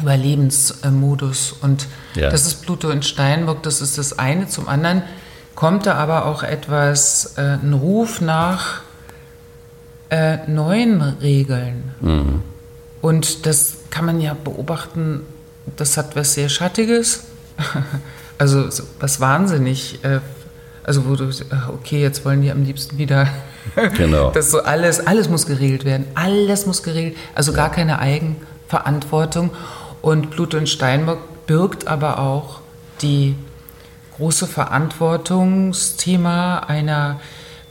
[0.00, 1.52] Überlebensmodus.
[1.62, 2.28] Und Ja.
[2.30, 4.46] das ist Pluto in Steinbock, das ist das eine.
[4.46, 5.02] Zum anderen
[5.54, 8.82] kommt da aber auch etwas, äh, ein Ruf nach
[10.10, 11.94] äh, neuen Regeln.
[13.00, 15.20] Und das kann man ja beobachten,
[15.76, 17.24] das hat was sehr Schattiges,
[18.38, 20.20] also so was wahnsinnig, äh,
[20.84, 23.28] also wo du, ach, okay, jetzt wollen die am liebsten wieder,
[23.96, 24.30] Genau.
[24.30, 29.50] das so alles, alles muss geregelt werden, alles muss geregelt, also gar keine Eigenverantwortung.
[30.02, 32.60] Und Pluto in Steinbock birgt aber auch
[33.02, 33.36] die
[34.16, 37.20] große Verantwortungsthema einer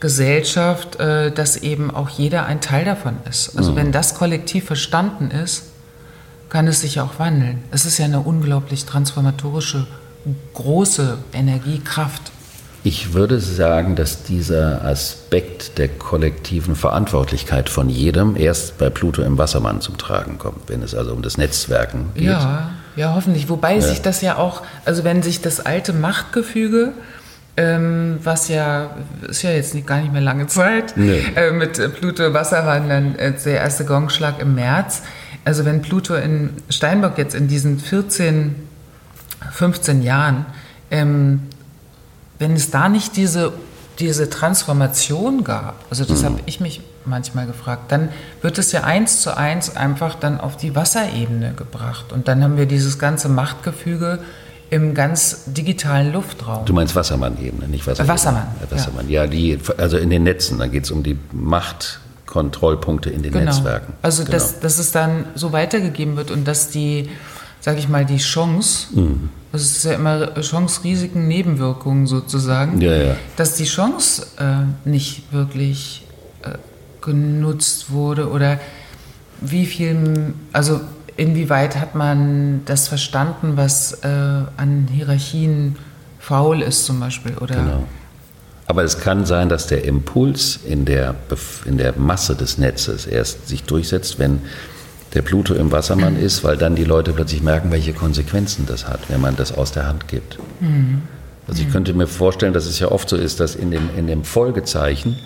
[0.00, 3.56] Gesellschaft, äh, dass eben auch jeder ein Teil davon ist.
[3.56, 5.69] Also wenn das kollektiv verstanden ist,
[6.50, 7.58] kann es sich auch wandeln.
[7.70, 9.86] Es ist ja eine unglaublich transformatorische,
[10.54, 12.32] große Energiekraft.
[12.82, 19.36] Ich würde sagen, dass dieser Aspekt der kollektiven Verantwortlichkeit von jedem erst bei Pluto im
[19.36, 22.24] Wassermann zum Tragen kommt, wenn es also um das Netzwerken geht.
[22.24, 23.48] Ja, ja, hoffentlich.
[23.50, 26.92] Wobei sich das ja auch, also wenn sich das alte Machtgefüge,
[27.58, 28.96] ähm, was ja,
[29.28, 31.22] ist ja jetzt nicht, gar nicht mehr lange Zeit, Nee.
[31.36, 35.02] äh, mit Pluto Wassermann, dann äh, der erste Gongschlag im März.
[35.44, 38.54] Also wenn Pluto in Steinbock jetzt in diesen 14,
[39.52, 40.46] 15 Jahren,
[40.90, 41.42] ähm,
[42.38, 43.52] wenn es da nicht diese,
[43.98, 48.10] diese Transformation gab, also das habe ich mich manchmal gefragt, dann
[48.42, 52.12] wird es ja eins zu eins einfach dann auf die Wasserebene gebracht.
[52.12, 54.20] Und dann haben wir dieses ganze Machtgefüge
[54.70, 56.64] im ganz digitalen Luftraum.
[56.64, 58.14] Du meinst Wassermann-Ebene, nicht Wassermann.
[58.14, 59.08] Wassermann, Wassermann.
[59.08, 61.18] Ja, die, also in den Netzen, da geht es um die
[62.34, 63.92] Machtkontrollpunkte in den Netzwerken.
[64.02, 64.32] Also Genau.
[64.36, 67.08] dass, dass es dann so weitergegeben wird und dass die,
[67.60, 69.30] sag ich mal, die Chance, Mhm.
[69.52, 73.16] das ist ja immer Chance, Risiken, Nebenwirkungen sozusagen, Ja, ja.
[73.36, 76.06] dass die Chance äh, nicht wirklich
[76.42, 76.50] äh,
[77.00, 78.58] genutzt wurde oder
[79.40, 80.80] wie viel, also
[81.16, 85.76] inwieweit hat man das verstanden, was äh, an Hierarchien
[86.18, 87.84] faul ist zum Beispiel oder Genau.
[88.70, 91.16] Aber es kann sein, dass der Impuls in der,
[91.64, 94.42] in der Masse des Netzes erst sich durchsetzt, wenn
[95.12, 99.00] der Pluto im Wassermann ist, weil dann die Leute plötzlich merken, welche Konsequenzen das hat,
[99.08, 100.38] wenn man das aus der Hand gibt.
[101.48, 104.06] Also ich könnte mir vorstellen, dass es ja oft so ist, dass in dem, in
[104.06, 105.18] dem Folgezeichen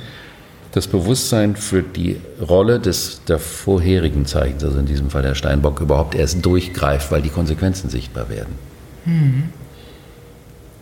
[0.72, 5.83] das Bewusstsein für die Rolle des der vorherigen Zeichens, also in diesem Fall der Steinbock,
[5.83, 8.54] überhaupt erst durchgreift, weil die Konsequenzen sichtbar werden.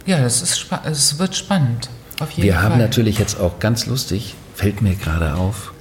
[0.07, 1.89] ja, das ist es wird spannend.
[2.37, 2.63] Wir Fall.
[2.63, 5.73] haben natürlich jetzt auch ganz lustig, fällt mir gerade auf,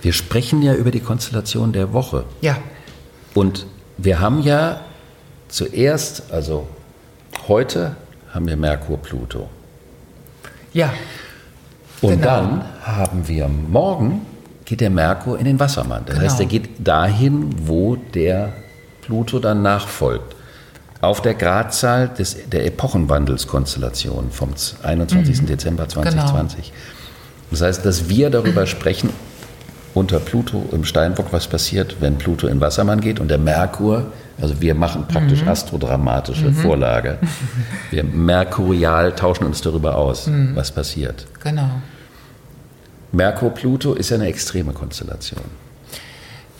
[0.00, 2.24] wir sprechen ja über die Konstellation der Woche.
[2.40, 2.56] ja,
[3.34, 3.66] Und
[3.98, 4.80] wir haben ja
[5.48, 6.66] zuerst, also
[7.48, 7.96] heute
[8.32, 9.48] haben wir Merkur, Pluto.
[10.72, 10.92] ja,
[12.00, 12.24] Und Genau.
[12.24, 14.26] dann haben wir morgen,
[14.64, 16.02] geht der Merkur in den Wassermann.
[16.06, 16.28] Das Genau.
[16.28, 18.52] heißt, er geht dahin, wo der
[19.02, 20.34] Pluto dann nachfolgt.
[21.02, 25.44] Auf der Gradzahl des, der Epochenwandelskonstellation vom z- 21.
[25.46, 26.72] Dezember 2020.
[27.50, 29.10] Das heißt, dass wir darüber sprechen,
[29.94, 34.06] unter Pluto im Steinbock, was passiert, wenn Pluto in Wassermann geht und der Merkur,
[34.40, 37.18] also wir machen praktisch astrodramatische Vorlage.
[37.90, 41.26] Wir merkurial tauschen uns darüber aus, was passiert.
[41.42, 41.68] genau.
[43.14, 45.42] Merkur-Pluto ist ja eine extreme Konstellation.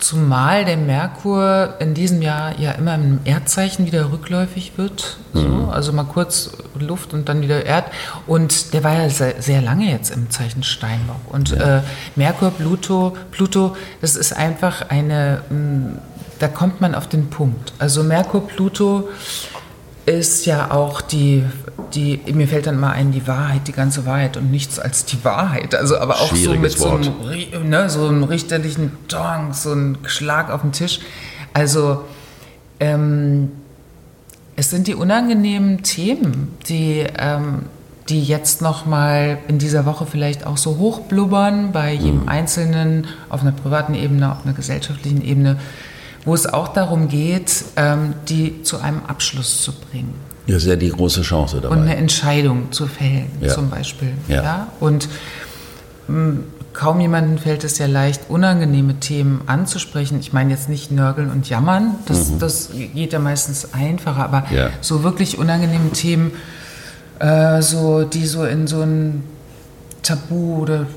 [0.03, 5.17] Zumal der Merkur in diesem Jahr ja immer im Erdzeichen wieder rückläufig wird.
[5.33, 7.85] So, also mal kurz Luft und dann wieder Erd.
[8.27, 11.21] Und der war ja sehr, sehr lange jetzt im Zeichen Steinbock.
[11.31, 11.79] Und äh,
[12.17, 15.99] Merkur, Pluto, Pluto, das ist einfach eine, mh,
[16.37, 17.71] da kommt man auf den Punkt.
[17.79, 19.07] Also Merkur, Pluto
[20.05, 21.43] ist ja auch die,
[21.93, 25.23] die, mir fällt dann mal ein, die Wahrheit, die ganze Wahrheit und nichts als die
[25.23, 25.75] Wahrheit.
[25.75, 30.49] Also aber auch so mit so einem, ne, so einem richterlichen Dong, so ein Schlag
[30.49, 30.99] auf den Tisch.
[31.53, 32.03] Also
[32.79, 33.51] ähm,
[34.55, 37.63] es sind die unangenehmen Themen, die, ähm,
[38.09, 43.53] die jetzt nochmal in dieser Woche vielleicht auch so hochblubbern bei jedem Einzelnen auf einer
[43.53, 45.57] privaten Ebene, auf einer gesellschaftlichen Ebene,
[46.25, 50.13] wo es auch darum geht, ähm, die zu einem Abschluss zu bringen.
[50.47, 51.75] Das ist ja die große Chance dabei.
[51.75, 53.49] und eine Entscheidung zu fällen, Ja.
[53.53, 54.13] zum Beispiel.
[54.27, 54.67] Ja.
[54.79, 55.07] Und
[56.07, 56.39] mh,
[56.73, 60.19] kaum jemandem fällt es ja leicht, unangenehme Themen anzusprechen.
[60.19, 64.55] Ich meine jetzt nicht nörgeln und jammern, das, das geht ja meistens einfacher, aber Mhm.
[64.57, 64.69] Ja.
[64.81, 66.31] so wirklich unangenehme Themen,
[67.19, 69.23] äh, so, die so in so ein
[70.01, 70.87] Tabu oder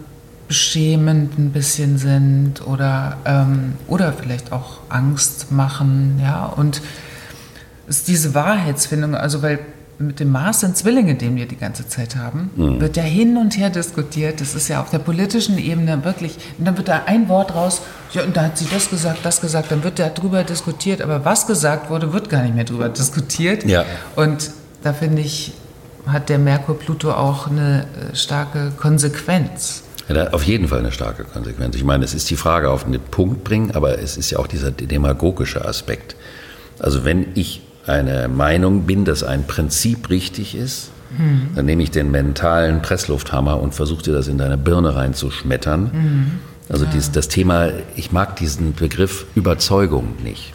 [0.49, 6.81] beschämend ein bisschen sind oder, ähm, oder vielleicht auch Angst machen, ja, und
[7.89, 9.61] es ist diese Wahrheitsfindung, also weil
[9.99, 13.57] mit dem Mars sind Zwillinge, den wir die ganze Zeit haben, wird ja hin und
[13.57, 14.41] her diskutiert.
[14.41, 16.37] Das ist ja auf der politischen Ebene wirklich.
[16.59, 17.81] Und dann wird da ein Wort raus,
[18.13, 21.47] ja, und da hat sie das gesagt, das gesagt, dann wird darüber diskutiert, aber was
[21.47, 23.65] gesagt wurde, wird gar nicht mehr darüber diskutiert.
[23.65, 23.85] Ja.
[24.17, 24.51] Und
[24.83, 25.55] da finde ich,
[26.07, 29.83] hat der Merkur-Pluto auch eine äh, starke Konsequenz.
[30.09, 31.75] Ja, auf jeden Fall eine starke Konsequenz.
[31.77, 34.47] Ich meine, es ist die Frage auf den Punkt bringen, aber es ist ja auch
[34.47, 36.15] dieser demagogische Aspekt.
[36.79, 40.91] Also wenn ich eine Meinung bin, dass ein Prinzip richtig ist,
[41.55, 46.41] dann nehme ich den mentalen Presslufthammer und versuche dir das in deine Birne reinzuschmettern.
[46.69, 50.53] Also dies, das Thema, ich mag diesen Begriff Überzeugung nicht.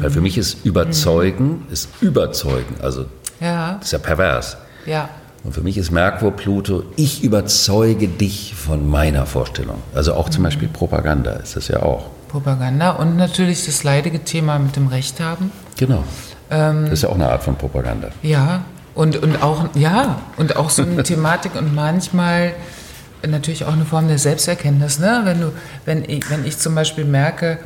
[0.00, 3.06] Weil für mich ist Überzeugen, ist Überzeugen, also
[3.40, 4.56] Ja, das ist ja pervers.
[4.84, 5.08] ja.
[5.46, 9.80] Und für mich ist Merkur, Pluto, ich überzeuge dich von meiner Vorstellung.
[9.94, 12.06] Also auch zum Beispiel Propaganda ist das ja auch.
[12.28, 15.52] Propaganda und natürlich das leidige Thema mit dem Recht haben.
[15.76, 16.02] Genau.
[16.48, 18.08] das ist ja auch eine Art von Propaganda.
[18.22, 18.64] Ja,
[18.96, 22.52] und, und auch, ja, und auch so eine Thematik und manchmal
[23.24, 25.20] natürlich auch eine Form der Selbsterkenntnis, ne?
[25.22, 25.52] Wenn du,
[25.84, 27.58] wenn ich, wenn ich zum Beispiel merke,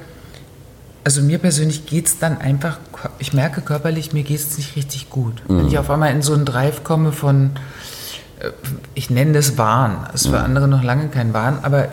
[1.05, 2.78] also mir persönlich geht es dann einfach,
[3.18, 5.42] ich merke körperlich, mir geht es nicht richtig gut.
[5.48, 7.53] Wenn ich auf einmal in so einen Drive komme von,
[8.40, 8.51] äh,
[8.94, 11.88] ich nenne das Wahn, ist für andere noch lange kein Wahn, aber äh,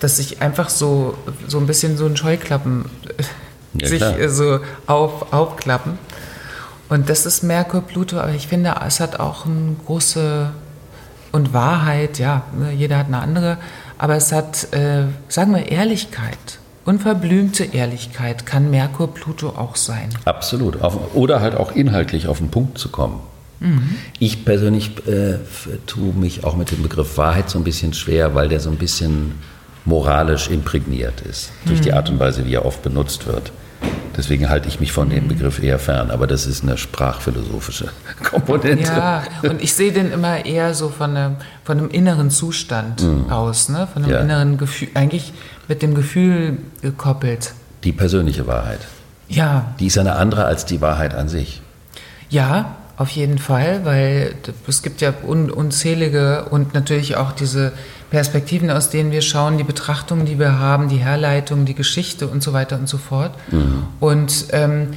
[0.00, 2.86] dass ich einfach so, so ein bisschen so ein Scheuklappen
[3.18, 3.22] äh,
[3.82, 4.28] Ja, sich klar.
[4.28, 5.98] so auf, aufklappen.
[6.88, 10.50] Und das ist Merkur, Pluto, aber ich finde, es hat auch eine große
[11.32, 13.58] und Wahrheit, ja, ne, jeder hat eine andere,
[13.98, 16.38] aber es hat, äh, sagen wir, Ehrlichkeit.
[16.86, 20.08] Unverblümte Ehrlichkeit kann Merkur, Pluto auch sein.
[20.24, 20.80] Absolut.
[20.82, 23.20] Auf, oder halt auch inhaltlich auf den Punkt zu kommen.
[24.18, 25.38] Ich persönlich äh,
[25.86, 28.76] tue mich auch mit dem Begriff Wahrheit so ein bisschen schwer, weil der so ein
[28.76, 29.32] bisschen
[29.86, 33.50] moralisch imprägniert ist, durch die Art und Weise, wie er oft benutzt wird.
[34.16, 37.88] Deswegen halte ich mich von dem Begriff eher fern, aber das ist eine sprachphilosophische
[38.22, 38.84] Komponente.
[38.92, 43.68] Ja, und ich sehe den immer eher so von einem, von einem inneren Zustand aus,
[43.68, 43.86] ne?
[43.92, 44.20] von einem Ja.
[44.20, 45.32] inneren Gefühl, eigentlich
[45.68, 47.54] mit dem Gefühl gekoppelt.
[47.84, 48.80] Die persönliche Wahrheit.
[49.28, 51.62] Ja, Die ist eine andere als die Wahrheit an sich.
[52.28, 54.34] Ja, auf jeden Fall, weil
[54.66, 57.72] es gibt ja un unzählige und natürlich auch diese
[58.10, 62.42] Perspektiven, aus denen wir schauen, die Betrachtungen, die wir haben, die Herleitung, die Geschichte und
[62.42, 63.32] so weiter und so fort.
[64.00, 64.88] Und ähm,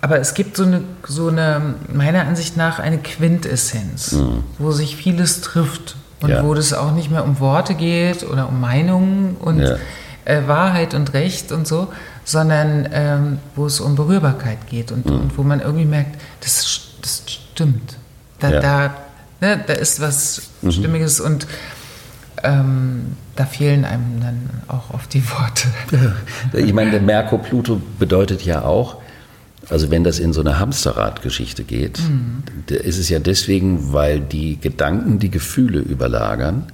[0.00, 4.16] aber es gibt so eine, so eine, meiner Ansicht nach, eine Quintessenz,
[4.58, 6.44] wo sich vieles trifft und Ja.
[6.44, 9.76] wo das auch nicht mehr um Worte geht oder um Meinungen und Ja.
[10.24, 11.88] äh, Wahrheit und Recht und so,
[12.24, 17.22] sondern ähm, wo es um Berührbarkeit geht und, und wo man irgendwie merkt, das, das
[17.26, 17.96] stimmt.
[18.38, 18.60] Da, Ja.
[18.60, 18.94] da,
[19.40, 21.46] ne, da ist was Stimmiges und
[22.42, 25.68] ähm, da fehlen einem dann auch oft die Worte.
[26.52, 28.96] Ich meine, der Merkur Pluto bedeutet ja auch,
[29.70, 32.00] also wenn das in so eine Hamsterrad-Geschichte geht,
[32.66, 36.64] da ist es ja deswegen, weil die Gedanken die Gefühle überlagern.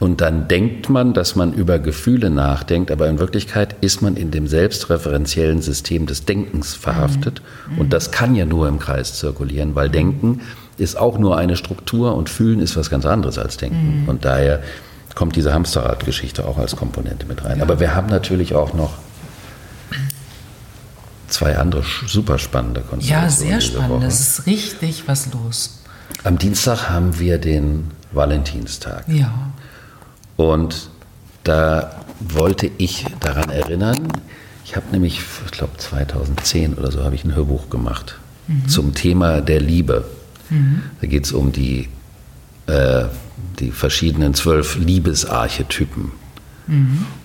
[0.00, 4.30] Und dann denkt man, dass man über Gefühle nachdenkt, aber in Wirklichkeit ist man in
[4.30, 7.42] dem selbstreferenziellen System des Denkens verhaftet.
[7.78, 10.42] Und das kann ja nur im Kreis zirkulieren, weil Denken
[10.76, 14.04] ist auch nur eine Struktur und Fühlen ist was ganz anderes als Denken.
[14.06, 14.62] Und daher
[15.16, 17.60] kommt diese Hamsterrad-Geschichte auch als Komponente mit rein.
[17.60, 18.92] Aber wir haben natürlich auch noch
[21.28, 23.52] zwei andere super spannende Konstellationen.
[23.52, 24.04] Ja, sehr spannend.
[24.04, 25.80] Es ist richtig was los.
[26.24, 29.04] Am Dienstag haben wir den Valentinstag.
[29.08, 29.32] Ja.
[30.36, 30.90] Und
[31.44, 34.08] da wollte ich daran erinnern,
[34.64, 38.18] ich habe nämlich, ich glaube 2010 oder so, habe ich ein Hörbuch gemacht
[38.66, 40.04] zum Thema der Liebe.
[41.00, 41.88] Da geht es um die,
[42.66, 43.04] äh,
[43.58, 46.12] die verschiedenen zwölf Liebesarchetypen.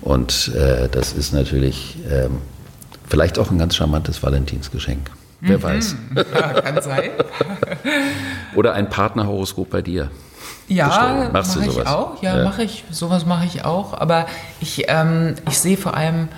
[0.00, 2.38] Und äh, das ist natürlich ähm,
[3.08, 5.10] vielleicht auch ein ganz charmantes Valentinsgeschenk.
[5.40, 5.96] Wer weiß.
[6.16, 7.10] ja, kann sein.
[8.54, 10.10] Oder ein Partnerhoroskop bei dir.
[10.68, 11.32] Ja, Bestellen.
[11.32, 11.86] Machst du mache ich sowas?
[11.86, 12.22] auch.
[12.22, 12.44] Ja, Ja.
[12.44, 12.84] mache ich.
[12.90, 13.92] Sowas mache ich auch.
[13.92, 14.26] Aber
[14.60, 16.28] ich, ähm, ich sehe vor allem,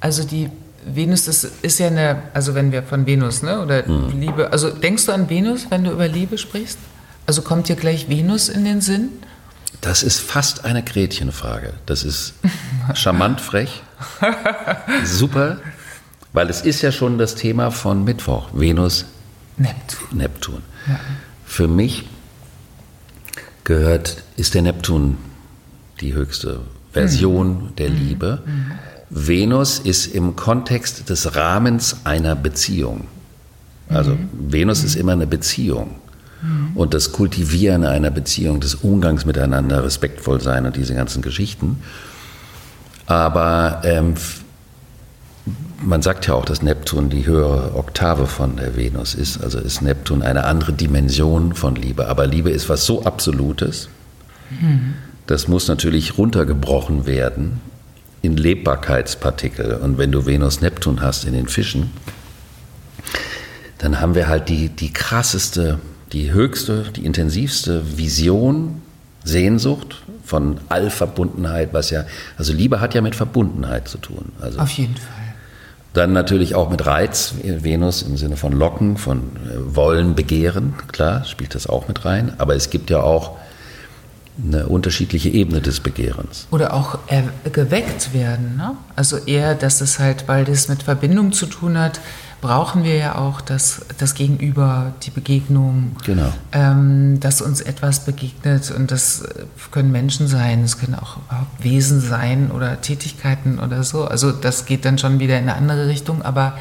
[0.00, 0.48] also die
[0.84, 4.20] Venus, das ist ja eine, also wenn wir von Venus, ne, oder Mhm.
[4.20, 6.78] Liebe, also denkst du an Venus, wenn du über Liebe sprichst?
[7.26, 9.08] Also kommt dir gleich Venus in den Sinn?
[9.80, 11.72] Das ist fast eine Gretchenfrage.
[11.86, 12.34] Das ist
[12.94, 13.82] charmant frech,
[15.04, 15.56] super,
[16.36, 19.06] Weil es ist ja schon das Thema von Mittwoch, Venus,
[19.56, 20.18] Neptun.
[20.18, 20.62] Neptun.
[21.46, 22.06] Für mich
[23.64, 25.16] gehört, ist der Neptun
[26.02, 26.60] die höchste
[26.92, 28.42] Version der Liebe.
[29.08, 33.06] Venus ist im Kontext des Rahmens einer Beziehung.
[33.88, 35.94] Also Venus ist immer eine Beziehung.
[36.74, 41.78] Und das Kultivieren einer Beziehung, des Umgangs miteinander, respektvoll sein und diese ganzen Geschichten.
[43.06, 44.16] Aber ähm,
[45.82, 49.42] man sagt ja auch, dass Neptun die höhere Oktave von der Venus ist.
[49.42, 52.08] Also ist Neptun eine andere Dimension von Liebe.
[52.08, 53.88] Aber Liebe ist was so Absolutes.
[55.26, 57.60] Das muss natürlich runtergebrochen werden
[58.22, 59.74] in Lebbarkeitspartikel.
[59.74, 61.90] Und wenn du Venus-Neptun hast in den Fischen,
[63.78, 65.78] dann haben wir halt die, die krasseste,
[66.12, 68.82] die höchste, die intensivste Vision,
[69.24, 72.04] Sehnsucht von Allverbundenheit, was ja,
[72.38, 74.32] also Liebe hat ja mit Verbundenheit zu tun.
[74.40, 75.25] Also Auf jeden Fall.
[75.96, 81.24] Dann natürlich auch mit Reiz, Venus im Sinne von Locken, von äh, Wollen, Begehren, klar,
[81.24, 82.34] spielt das auch mit rein.
[82.38, 83.36] Aber es gibt ja auch
[84.44, 86.46] eine unterschiedliche Ebene des Begehrens.
[86.50, 88.56] Oder auch er, geweckt werden.
[88.56, 88.72] Ne?
[88.94, 92.00] Also eher, dass es halt, weil das mit Verbindung zu tun hat,
[92.40, 95.96] brauchen wir ja auch das, das Gegenüber, die Begegnung.
[96.04, 96.32] Genau.
[96.52, 101.64] Ähm, dass uns etwas begegnet und das äh, können Menschen sein, es können auch überhaupt
[101.64, 104.04] Wesen sein oder Tätigkeiten oder so.
[104.04, 106.54] Also das geht dann schon wieder in eine andere Richtung, aber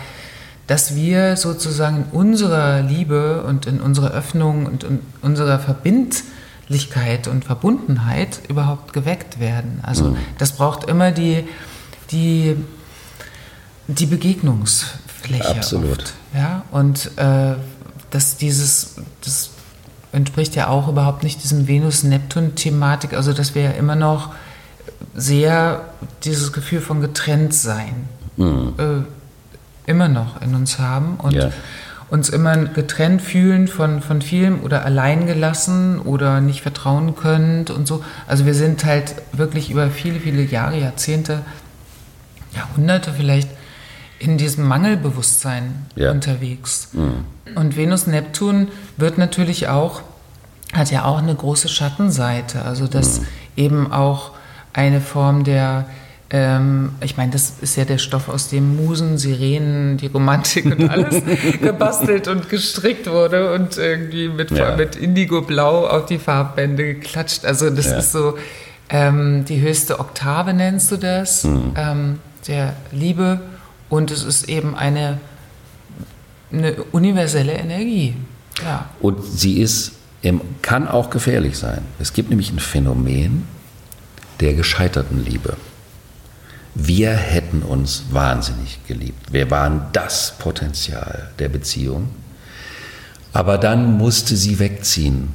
[0.67, 7.45] dass wir sozusagen in unserer Liebe und in unserer Öffnung und in unserer Verbindlichkeit und
[7.45, 9.79] Verbundenheit überhaupt geweckt werden.
[9.83, 11.43] Also das braucht immer die,
[12.11, 12.55] die,
[13.87, 14.07] die
[15.27, 15.57] Begegnungsfläche.
[15.57, 15.99] Absolut.
[15.99, 17.55] Oft, ja, und äh,
[18.11, 19.49] dass dieses, das
[20.11, 24.33] entspricht ja auch überhaupt nicht diesem Venus-Neptun-Thematik, also dass wir ja immer noch
[25.13, 25.81] sehr
[26.23, 28.07] dieses Gefühl von Getrenntsein
[28.37, 31.51] äh, immer noch in uns haben und Ja.
[32.09, 38.03] uns immer getrennt fühlen von, von vielem oder alleingelassen oder nicht vertrauen können und so.
[38.27, 41.41] Also wir sind halt wirklich über viele, viele Jahre, Jahrzehnte,
[42.53, 43.49] Jahrhunderte vielleicht
[44.19, 46.11] in diesem Mangelbewusstsein Ja.
[46.11, 46.89] unterwegs.
[47.55, 50.01] Und Venus-Neptun wird natürlich auch,
[50.73, 52.63] hat ja auch eine große Schattenseite.
[52.63, 53.21] Also dass
[53.55, 54.31] eben auch
[54.73, 55.85] eine Form der,
[56.31, 60.89] ähm, ich meine, das ist ja der Stoff, aus dem Musen, Sirenen, die Romantik und
[60.89, 61.21] alles
[61.61, 64.75] gebastelt und gestrickt wurde und irgendwie mit, Ja.
[64.75, 67.45] mit Indigo-Blau auf die Farbbände geklatscht.
[67.45, 67.97] Also das Ja.
[67.97, 68.37] ist so
[68.89, 73.39] ähm, die höchste Oktave, nennst du das, ähm, der Liebe.
[73.89, 75.19] Und es ist eben eine,
[76.51, 78.15] eine universelle Energie.
[78.63, 78.89] Ja.
[78.99, 79.93] Und sie ist,
[80.61, 81.81] kann auch gefährlich sein.
[81.99, 83.47] Es gibt nämlich ein Phänomen
[84.39, 85.55] der gescheiterten Liebe.
[86.73, 89.31] Wir hätten uns wahnsinnig geliebt.
[89.31, 92.09] Wir waren das Potenzial der Beziehung.
[93.31, 95.33] Aber dann musste sie wegziehen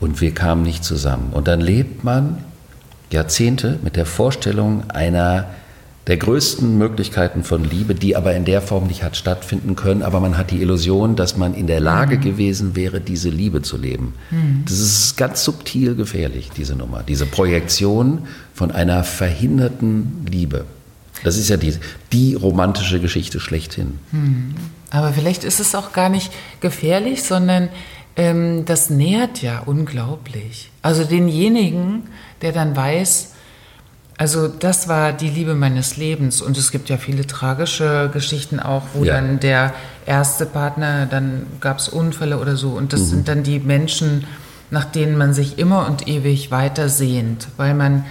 [0.00, 1.32] und wir kamen nicht zusammen.
[1.32, 2.44] Und dann lebt man
[3.10, 5.46] Jahrzehnte mit der Vorstellung einer
[6.08, 10.02] der größten Möglichkeiten von Liebe, die aber in der Form nicht hat stattfinden können.
[10.02, 13.76] Aber man hat die Illusion, dass man in der Lage gewesen wäre, diese Liebe zu
[13.76, 14.14] leben.
[14.64, 17.04] Das ist ganz subtil gefährlich, diese Nummer.
[17.06, 20.64] Diese Projektion von einer verhinderten Liebe.
[21.22, 21.74] Das ist ja die,
[22.10, 24.00] die romantische Geschichte schlechthin.
[24.90, 27.68] Aber vielleicht ist es auch gar nicht gefährlich, sondern
[28.16, 30.70] ähm, das nährt ja unglaublich.
[30.82, 32.02] Also denjenigen,
[32.42, 33.34] der dann weiß,
[34.22, 38.84] also das war die Liebe meines Lebens und es gibt ja viele tragische Geschichten auch,
[38.94, 39.14] wo Ja.
[39.14, 39.74] dann der
[40.06, 43.06] erste Partner, dann gab es Unfälle oder so und das Mhm.
[43.06, 44.24] sind dann die Menschen,
[44.70, 48.04] nach denen man sich immer und ewig weiter sehnt, weil man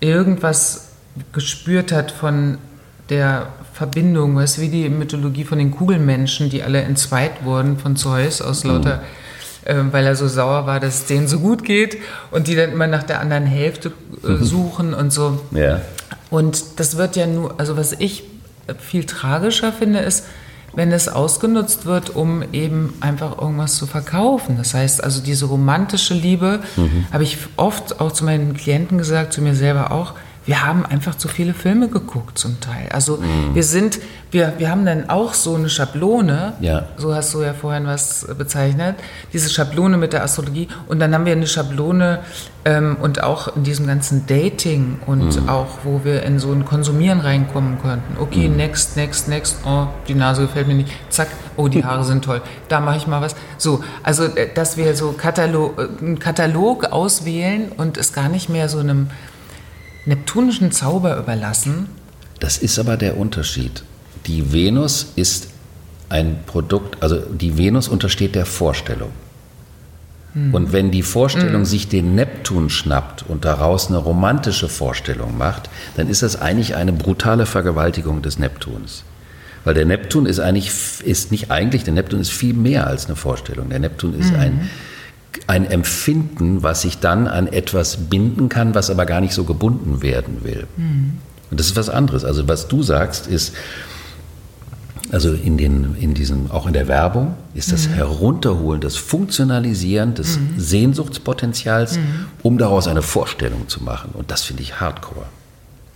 [0.00, 0.88] irgendwas
[1.34, 2.56] gespürt hat von
[3.10, 7.94] der Verbindung, weißt du, wie die Mythologie von den Kugelmenschen, die alle entzweit wurden von
[7.96, 9.00] Zeus aus lauter, ähm,
[9.90, 11.98] weil er so sauer war, dass es denen so gut geht
[12.30, 13.92] und die dann immer nach der anderen Hälfte
[14.22, 15.40] äh, suchen und so.
[15.50, 15.80] Ja.
[16.30, 18.24] Und das wird ja nur, also was ich
[18.78, 20.24] viel tragischer finde, ist,
[20.74, 24.56] wenn es ausgenutzt wird, um eben einfach irgendwas zu verkaufen.
[24.58, 26.60] Das heißt also, diese romantische Liebe,
[27.10, 30.14] habe ich oft auch zu meinen Klienten gesagt, zu mir selber auch,
[30.48, 32.88] wir haben einfach zu viele Filme geguckt zum Teil.
[32.90, 33.22] Also
[33.52, 33.98] wir sind,
[34.30, 36.84] wir, wir haben dann auch so eine Schablone, Ja.
[36.96, 38.96] so hast du ja vorhin was bezeichnet,
[39.34, 40.68] diese Schablone mit der Astrologie.
[40.86, 42.20] Und dann haben wir eine Schablone
[42.64, 47.20] ähm, und auch in diesem ganzen Dating und auch, wo wir in so ein Konsumieren
[47.20, 48.16] reinkommen könnten.
[48.18, 49.58] Okay, next, next, next.
[49.66, 50.90] Oh, die Nase gefällt mir nicht.
[51.10, 52.40] Zack, oh, die Haare sind toll.
[52.68, 53.36] Da mache ich mal was.
[53.58, 58.48] So, also, äh, dass wir so Katalog, äh, einen Katalog auswählen und es gar nicht
[58.48, 59.08] mehr so einem
[60.08, 61.88] neptunischen Zauber überlassen.
[62.40, 63.82] Das ist aber der Unterschied.
[64.26, 65.48] die Venus ist
[66.08, 69.10] ein Produkt, also die Venus untersteht der Vorstellung.
[70.52, 76.08] Und wenn die Vorstellung sich den Neptun schnappt und daraus eine romantische Vorstellung macht, dann
[76.08, 79.02] ist das eigentlich eine brutale Vergewaltigung des Neptuns.
[79.64, 80.70] Weil der Neptun ist eigentlich,
[81.02, 83.70] ist nicht eigentlich, der Neptun ist viel mehr als eine Vorstellung.
[83.70, 84.70] Der Neptun ist ein,
[85.46, 90.02] ein Empfinden, was sich dann an etwas binden kann, was aber gar nicht so gebunden
[90.02, 90.66] werden will.
[91.50, 92.24] Und das ist was anderes.
[92.24, 93.54] Also was du sagst, ist,
[95.10, 100.38] also in, den, in diesem, auch in der Werbung, ist das Herunterholen, das Funktionalisieren des
[100.56, 101.98] Sehnsuchtspotenzials,
[102.42, 104.10] um daraus eine Vorstellung zu machen.
[104.12, 105.26] Und das finde ich hardcore.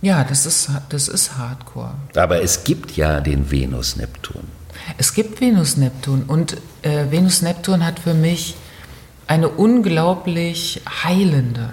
[0.03, 1.91] Ja, das ist, das ist Hardcore.
[2.15, 4.43] Aber es gibt ja den Venus-Neptun.
[4.97, 8.55] Es gibt Venus-Neptun und äh, Venus-Neptun hat für mich
[9.33, 11.71] eine unglaublich heilende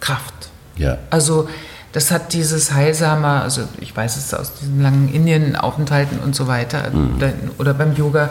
[0.00, 0.50] Kraft.
[0.76, 0.98] Ja.
[1.08, 1.48] Also
[1.92, 6.92] das hat dieses heilsame, also ich weiß es aus diesen langen Indienaufenthalten und so weiter,
[7.16, 8.28] oder, oder beim Yoga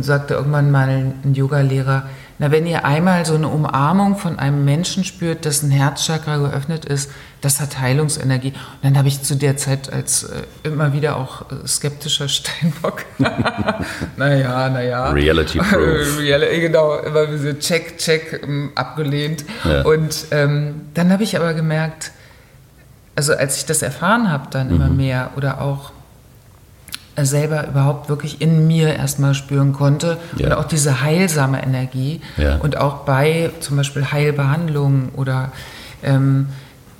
[0.00, 2.04] sagte irgendwann mal ein Yogalehrer,
[2.38, 7.10] na wenn ihr einmal so eine Umarmung von einem Menschen spürt, dessen Herzchakra geöffnet ist,
[7.40, 8.48] das hat Heilungsenergie.
[8.48, 13.04] Und dann habe ich zu der Zeit als äh, immer wieder auch äh, skeptischer Steinbock,
[14.16, 15.10] naja, naja.
[15.10, 16.18] Reality Proof.
[16.18, 19.44] Real, genau, immer so check, check ähm, abgelehnt.
[19.64, 19.82] Ja.
[19.82, 22.12] Und ähm, dann habe ich aber gemerkt,
[23.16, 24.96] also als ich das erfahren habe, dann immer Mhm.
[24.96, 25.92] mehr oder auch äh,
[27.22, 30.46] selber überhaupt wirklich in mir erstmal spüren konnte Ja.
[30.46, 32.56] und auch diese heilsame Energie Ja.
[32.56, 35.52] und auch bei zum Beispiel Heilbehandlungen oder
[36.02, 36.48] ähm,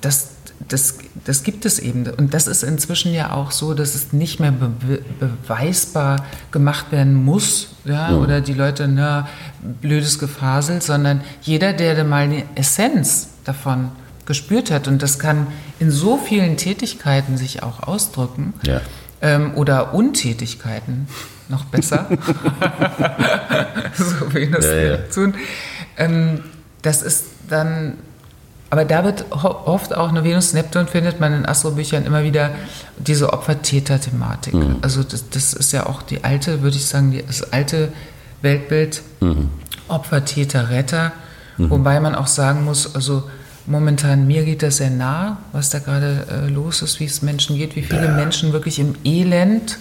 [0.01, 0.29] das,
[0.67, 2.05] das, das gibt es eben.
[2.07, 7.13] Und das ist inzwischen ja auch so, dass es nicht mehr be beweisbar gemacht werden
[7.13, 9.27] muss ja, oder die Leute, na,
[9.81, 13.91] blödes Gefasel, sondern jeder, der mal die Essenz davon
[14.25, 15.47] gespürt hat und das kann
[15.79, 18.81] in so vielen Tätigkeiten sich auch ausdrücken Ja.
[19.25, 21.07] Ähm, oder Untätigkeiten,
[21.49, 22.07] noch besser,
[23.93, 24.97] so wie das Ja, ja.
[25.13, 25.33] tun.
[25.97, 26.41] Ähm,
[26.81, 27.93] das ist dann,
[28.69, 32.51] aber da wird oft auch eine Venus-Neptun, findet man in Astrobüchern immer wieder
[32.97, 34.53] diese Opfer-Täter-Thematik.
[34.53, 34.77] Mhm.
[34.81, 37.89] Also das, das ist ja auch die alte, würde ich sagen, die, das alte
[38.41, 39.49] Weltbild, Mhm.
[39.87, 41.11] Opfer, Täter, Retter.
[41.57, 43.29] Wobei man auch sagen muss, also
[43.67, 47.57] momentan mir geht das sehr nah, was da gerade äh, los ist, wie es Menschen
[47.57, 49.77] geht, wie viele Menschen wirklich im Elend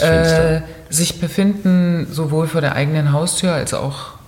[0.00, 4.18] äh, sich befinden, sowohl vor der eigenen Haustür als auch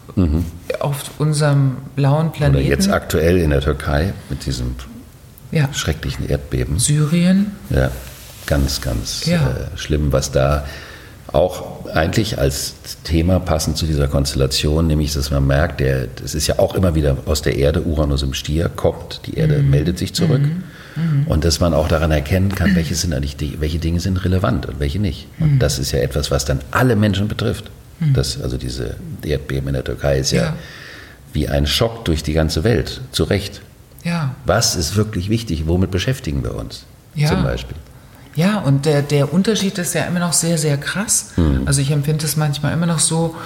[0.81, 2.57] auf unserem blauen Planeten.
[2.57, 4.75] Oder jetzt aktuell in der Türkei mit diesem
[5.53, 5.73] ja.
[5.73, 6.79] schrecklichen Erdbeben.
[6.79, 7.53] Syrien.
[7.71, 7.91] Ja,
[8.47, 9.51] ganz, ganz Ja.
[9.51, 10.65] äh, schlimm, was da
[11.33, 12.75] auch eigentlich als
[13.05, 16.95] Thema passend zu dieser Konstellation, nämlich dass man merkt, der, das ist ja auch immer
[16.95, 19.71] wieder aus der Erde, Uranus im Stier kommt, die Erde Mhm.
[19.71, 20.43] meldet sich zurück.
[21.27, 24.81] Und dass man auch daran erkennen kann, welche, sind eigentlich welche Dinge sind relevant und
[24.81, 25.29] welche nicht.
[25.39, 25.45] Mhm.
[25.53, 27.71] Und das ist ja etwas, was dann alle Menschen betrifft.
[28.15, 30.55] Das, also diese Erdbeben in der Türkei ist ja, Ja.
[31.33, 33.61] wie ein Schock durch die ganze Welt, zu Recht.
[34.05, 34.35] Ja.
[34.47, 35.67] Was ist wirklich wichtig?
[35.67, 36.85] Womit beschäftigen wir uns?
[37.15, 37.29] Ja.
[37.29, 37.77] Zum Beispiel.
[38.41, 41.33] Ja, und der, der Unterschied ist ja immer noch sehr, sehr krass.
[41.67, 43.37] Also ich empfinde es manchmal immer noch so,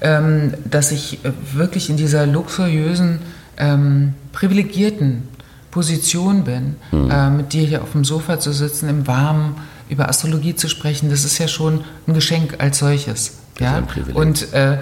[0.00, 3.18] ähm, dass ich äh, wirklich in dieser luxuriösen,
[3.58, 5.28] ähm, privilegierten
[5.70, 9.56] Position bin, äh, mit dir hier auf dem Sofa zu sitzen, im Warmen,
[9.90, 11.10] über Astrologie zu sprechen.
[11.10, 13.32] Das ist ja schon ein Geschenk als solches.
[13.56, 13.76] Das ja?
[13.76, 14.16] ein Privileg.
[14.16, 14.78] Und äh,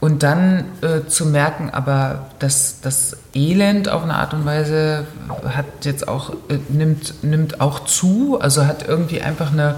[0.00, 5.06] und dann äh, zu merken, aber dass das Elend auf eine Art und Weise
[5.48, 9.76] hat jetzt auch, äh, nimmt, nimmt auch zu, also hat irgendwie einfach eine,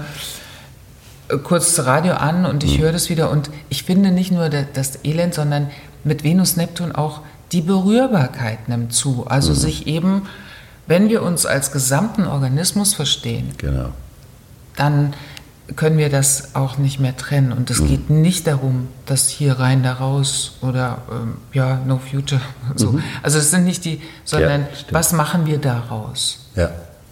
[1.29, 4.65] äh, kurz Radio an und ich höre das wieder und ich finde nicht nur da-
[4.73, 5.69] das Elend, sondern
[6.03, 9.25] mit Venus, Neptun auch die Berührbarkeit nimmt zu.
[9.27, 10.23] Also sich eben,
[10.85, 13.89] wenn wir uns als gesamten Organismus verstehen, Genau.
[14.75, 15.13] dann
[15.75, 17.51] können wir das auch nicht mehr trennen.
[17.51, 17.75] Und Mhm.
[17.75, 22.41] es geht nicht darum, dass hier rein, da raus oder ähm, ja, no future.
[22.75, 22.99] So.
[23.23, 24.67] Also es sind nicht die, sondern Mhm.
[24.87, 26.47] Ja, was machen wir daraus?
[26.55, 26.71] Ja.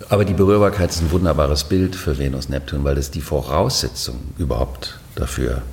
[0.09, 4.99] Aber die Berührbarkeit ist ein wunderbares Bild für Venus Neptun, weil es die Voraussetzung überhaupt
[5.15, 5.63] dafür.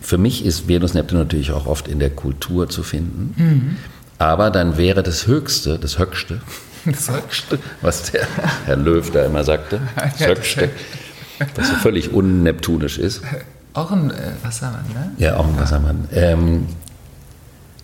[0.00, 3.76] Für mich ist Venus Neptun natürlich auch oft in der Kultur zu finden.
[4.18, 6.40] Aber dann wäre das das Höchste, das Höchste,
[7.82, 8.26] was der
[8.66, 9.80] Herr Löw da immer sagte,
[10.18, 10.70] Höchste,
[11.54, 13.22] was so völlig unneptunisch ist.
[13.74, 15.12] Auch ein äh, Wassermann, ne?
[15.18, 16.08] Ja, auch ein Wassermann.
[16.12, 16.66] Ähm,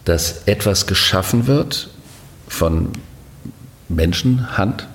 [0.04, 1.90] dass etwas geschaffen wird
[2.46, 2.92] von
[3.90, 4.86] Menschenhand,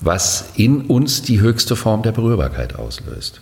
[0.00, 3.40] was in uns die höchste Form der Berührbarkeit auslöst.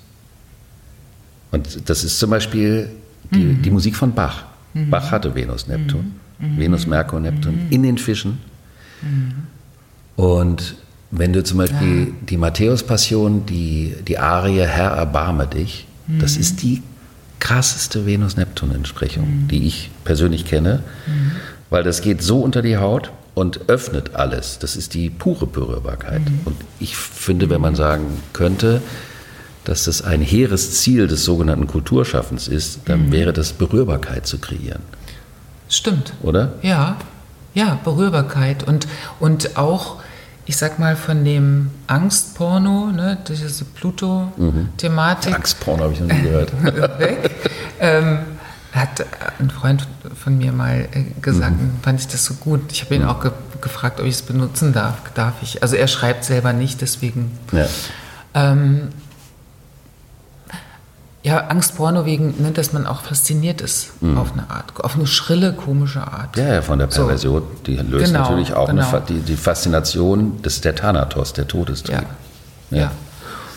[1.50, 2.88] Und das ist zum Beispiel
[3.30, 4.44] die, die Musik von Bach.
[4.72, 8.38] Bach hatte Venus, Neptun, Venus, Merkur, Neptun in den Fischen.
[10.16, 10.76] Und
[11.14, 12.12] Wenn du zum Beispiel Ja.
[12.22, 16.80] die Matthäus-Passion, die, die Arie Herr, erbarme dich, das ist die
[17.38, 20.82] krasseste Venus-Neptun-Entsprechung, die ich persönlich kenne,
[21.68, 24.58] weil das geht so unter die Haut und öffnet alles.
[24.58, 26.22] Das ist die pure Berührbarkeit.
[26.46, 28.80] Und ich finde, wenn man sagen könnte,
[29.64, 34.80] dass das ein hehres Ziel des sogenannten Kulturschaffens ist, dann wäre das Berührbarkeit zu kreieren,
[35.68, 36.14] Stimmt.
[36.22, 36.54] oder?
[36.62, 36.96] Ja,
[37.54, 38.86] ja, Berührbarkeit und,
[39.20, 39.96] und auch,
[40.46, 46.52] ich sag mal, von dem Angstporno, ne, diese Pluto-Thematik Angstporno habe ich noch nie gehört.
[46.98, 47.30] weg.
[47.80, 48.18] ähm,
[48.72, 49.04] hat
[49.38, 49.86] ein Freund
[50.22, 51.72] von mir mal äh, gesagt, Mhm.
[51.82, 52.72] fand ich das so gut.
[52.72, 53.30] Ich habe ihn auch ge
[53.60, 54.94] gefragt, ob ich es benutzen darf.
[55.14, 55.62] Darf ich?
[55.62, 57.30] Also er schreibt selber nicht, deswegen.
[57.52, 57.66] Ja.
[58.34, 58.88] Ähm,
[61.24, 65.52] ja, Angstporno wegen, ne, dass man auch fasziniert ist auf eine Art, auf eine schrille,
[65.52, 66.36] komische Art.
[66.36, 66.42] Mhm.
[66.42, 67.02] Ja, ja, von der So.
[67.02, 68.88] Perversion, die löst Genau, natürlich auch genau.
[68.88, 72.04] eine, die, die Faszination des der Thanatos, der Todestrieb.
[72.70, 72.78] Ja.
[72.78, 72.90] ja.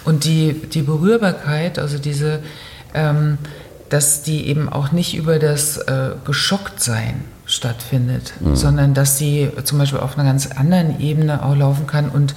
[0.04, 2.40] Und die, die Berührbarkeit, also diese,
[2.94, 3.40] ähm,
[3.90, 10.00] dass die eben auch nicht über das äh, Geschocktsein stattfindet, sondern dass sie zum Beispiel
[10.00, 12.10] auf einer ganz anderen Ebene auch laufen kann.
[12.10, 12.34] Und,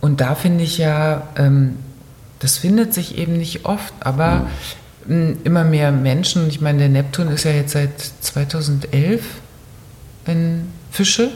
[0.00, 1.76] und da finde ich ja, ähm,
[2.40, 4.46] das findet sich eben nicht oft, aber
[5.06, 9.22] mh, immer mehr Menschen, ich meine, der Neptun ist ja jetzt seit 2011
[10.26, 11.30] in Fische.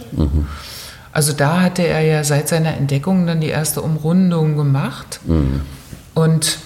[1.12, 5.20] Also da hatte er ja seit seiner Entdeckung dann die erste Umrundung gemacht.
[6.14, 6.58] Und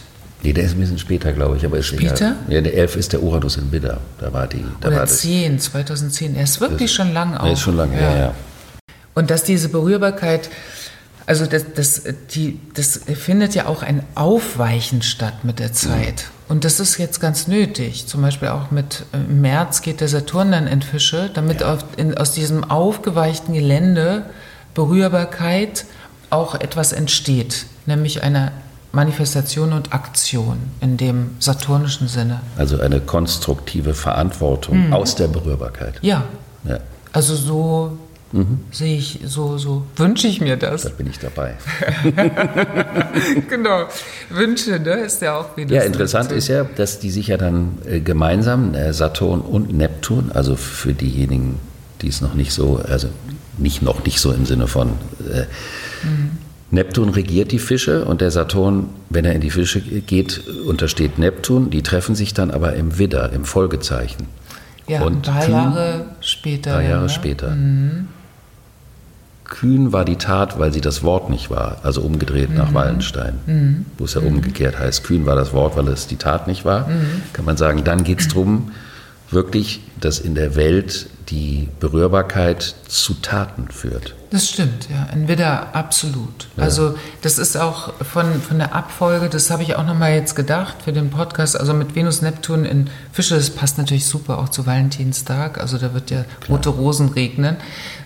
[0.43, 2.37] Nee, der ist ein bisschen später, glaube ich, aber ist Später?
[2.49, 4.01] Ja, der 11 ist der Uranus in Widder.
[4.21, 4.63] Da war die.
[4.81, 6.37] Da war oder das, 10, 2010.
[6.37, 7.45] Er ist wirklich schon lang auch.
[7.45, 8.35] Der ist schon lange, ja, ja.
[9.15, 10.51] Und dass diese Berührbarkeit,
[11.27, 12.03] also das, das,
[12.35, 16.27] die, das findet ja auch ein Aufweichen statt mit der Zeit.
[16.49, 18.07] Und das ist jetzt ganz nötig.
[18.07, 22.17] Zum Beispiel auch mit äh, März geht der Saturn dann in Fische, damit auf, in,
[22.17, 24.27] aus diesem aufgeweichten Gelände
[24.75, 25.87] Berührbarkeit
[26.31, 28.53] auch etwas entsteht, nämlich eine
[28.93, 32.41] Manifestation und Aktion in dem saturnischen Sinne.
[32.59, 35.95] Also eine konstruktive Verantwortung aus der Berührbarkeit.
[36.03, 36.25] Ja,
[36.65, 36.79] Ja,
[37.13, 37.99] also so
[38.73, 40.83] sehe ich, so, so wünsche ich mir das.
[40.83, 41.55] da bin ich dabei.
[43.49, 43.87] genau.
[44.31, 44.95] Wünsche, ne?
[44.95, 45.77] Ist ja auch wieder.
[45.77, 50.33] Ja, interessant ist ja, dass die sich ja dann äh, gemeinsam, äh, Saturn und Neptun,
[50.33, 51.61] also für diejenigen,
[52.03, 53.09] die es noch nicht so, also
[53.57, 54.91] nicht noch nicht so im Sinne von
[55.33, 55.45] äh,
[56.71, 61.71] Neptun regiert die Fische und der Saturn, wenn er in die Fische geht, untersteht Neptun.
[61.71, 64.27] Die treffen sich dann aber im Widder, im Folgezeichen.
[64.89, 66.73] Ja, und Kühn- Jahre später.
[66.75, 67.09] Drei Jahre ne?
[67.09, 67.57] später.
[69.45, 74.05] Kühn war die Tat, weil sie das Wort nicht war, also umgedreht nach Wallenstein, wo
[74.05, 75.05] es ja umgekehrt heißt.
[75.05, 76.89] Kühn war das Wort, weil es die Tat nicht war.
[77.33, 78.73] Kann man sagen, dann geht es darum,
[79.35, 84.15] wirklich, dass in der Welt die Berührbarkeit zu Taten führt.
[84.31, 85.07] Das stimmt, ja.
[85.13, 86.49] Ein Widder, absolut.
[86.57, 90.77] Also, das ist auch von, von der Abfolge, das habe ich auch nochmal jetzt gedacht
[90.85, 91.59] für den Podcast.
[91.59, 95.59] Also, mit Venus, Neptun in Fische, das passt natürlich super auch zu Valentinstag.
[95.59, 97.57] Also, da wird ja rote Rosen regnen.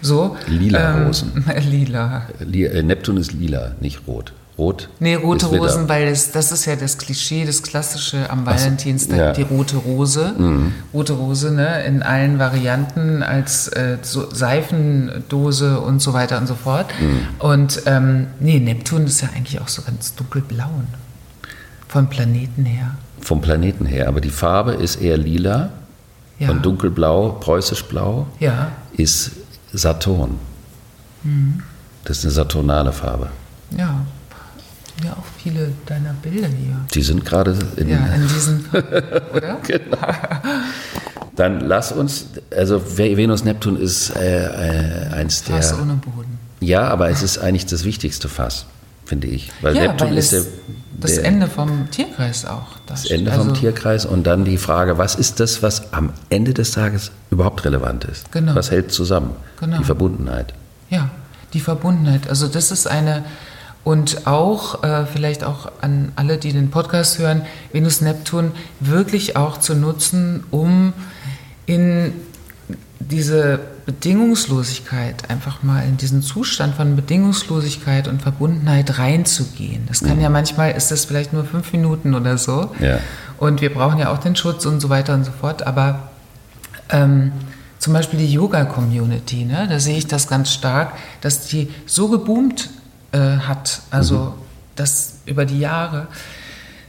[0.01, 0.37] So.
[0.47, 1.45] Lila Rosen.
[1.69, 2.27] Lila.
[2.41, 4.33] Li- äh, Neptun ist lila, nicht rot.
[4.59, 4.89] Rot.
[4.99, 5.47] Nee, rote.
[5.47, 9.31] Rosen, weil das, das ist ja das Klischee, das Klassische am Valentinstag, ja.
[9.31, 9.35] Mhm.
[9.35, 10.35] die rote Rose.
[10.93, 16.55] Rote Rose, ne, in allen Varianten als äh, so Seifendose und so weiter und so
[16.57, 16.87] fort.
[17.01, 17.21] Mhm.
[17.39, 20.71] Und ähm, nee, Neptun ist ja eigentlich auch so ganz dunkelblau.
[21.87, 22.97] Vom Planeten her.
[23.21, 25.71] Vom Planeten her, aber die Farbe ist eher lila
[26.41, 26.51] Ja.
[26.51, 29.31] und dunkelblau, preußisch blau Ja, ist
[29.73, 30.33] Saturn.
[32.05, 33.29] Das ist eine saturnale Farbe.
[33.77, 34.01] ja.
[35.05, 36.77] Ja, auch viele deiner Bilder hier.
[36.93, 37.89] Die sind gerade in.
[37.89, 38.65] Ja, in diesen,
[39.33, 39.59] oder?
[41.37, 45.57] Dann lass uns, also Ve- Venus Neptun ist äh, äh, eins der.
[45.57, 46.39] Fass ohne Boden.
[46.61, 48.67] Ja, aber es ist eigentlich das wichtigste Fass,
[49.05, 49.51] finde ich.
[49.63, 50.47] Weil Ja, Neptun weil ist der, es
[51.01, 52.67] das der, Ende vom Tierkreis auch.
[52.87, 56.55] das Ende vom also, Tierkreis und dann die Frage, was ist das, was am Ende
[56.55, 58.33] des Tages überhaupt relevant ist?
[58.33, 58.57] Genau.
[58.57, 59.31] Was hält zusammen?
[59.61, 59.79] Genau.
[59.79, 60.55] Die Verbundenheit.
[60.91, 61.11] Ja,
[61.55, 62.29] die Verbundenheit.
[62.29, 63.25] Also das ist eine,
[63.89, 69.57] und auch, äh, vielleicht auch an alle, die den Podcast hören, Venus Neptun wirklich auch
[69.57, 70.93] zu nutzen, um
[71.65, 72.13] in
[73.01, 79.87] diese Bedingungslosigkeit, einfach mal in diesen Zustand von Bedingungslosigkeit und Verbundenheit reinzugehen.
[79.89, 82.71] Das kann ja manchmal, ist das vielleicht nur fünf Minuten oder so.
[82.81, 82.99] Ja.
[83.39, 85.67] Und wir brauchen ja auch den Schutz und so weiter und so fort.
[85.67, 86.11] Aber
[86.91, 87.33] ähm,
[87.79, 89.67] zum Beispiel die Yoga-Community, ne?
[89.67, 92.69] da sehe ich das ganz stark, dass die so geboomt
[93.13, 94.35] äh, hat, also
[94.77, 96.07] das über die Jahre,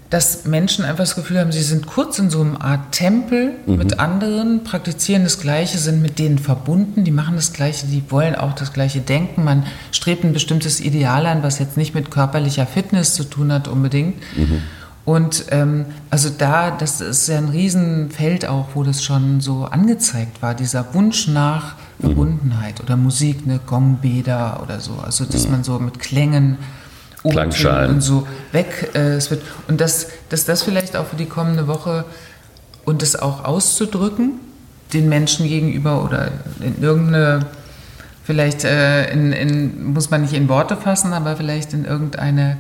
[0.10, 3.76] dass Menschen einfach das Gefühl haben, sie sind kurz in so einer Art Tempel Mhm.
[3.76, 8.34] mit anderen, praktizieren das Gleiche, sind mit denen verbunden, die machen das Gleiche, die wollen
[8.34, 9.44] auch das Gleiche denken.
[9.44, 13.68] Man strebt ein bestimmtes Ideal an, was jetzt nicht mit körperlicher Fitness zu tun hat
[13.68, 14.16] unbedingt.
[14.36, 14.64] Mhm.
[15.06, 20.42] Und ähm, also da, das ist ja ein Riesenfeld auch, wo das schon so angezeigt
[20.42, 22.06] war, dieser Wunsch nach Mhm.
[22.08, 24.94] Verbundenheit oder Musik, ne, Gongbäder oder so.
[25.04, 26.58] Also dass man so mit Klängen
[27.24, 27.96] Klangschalen.
[27.96, 29.42] und so weg äh, es wird.
[29.68, 32.06] Und dass, dass das vielleicht auch für die kommende Woche
[32.86, 34.40] und das auch auszudrücken,
[34.94, 36.32] den Menschen gegenüber oder
[36.62, 37.46] in irgendeine,
[38.24, 42.58] vielleicht äh, in, in, muss man nicht in Worte fassen, aber vielleicht in irgendeine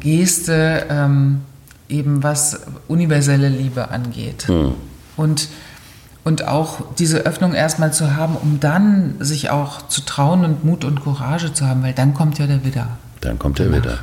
[0.00, 1.42] Geste, ähm,
[1.88, 4.46] eben was universelle Liebe angeht.
[5.16, 5.48] Und,
[6.24, 10.84] und auch diese Öffnung erstmal zu haben, um dann sich auch zu trauen und Mut
[10.84, 12.88] und Courage zu haben, weil dann kommt ja der Widder.
[13.20, 13.98] Dann kommt er wieder.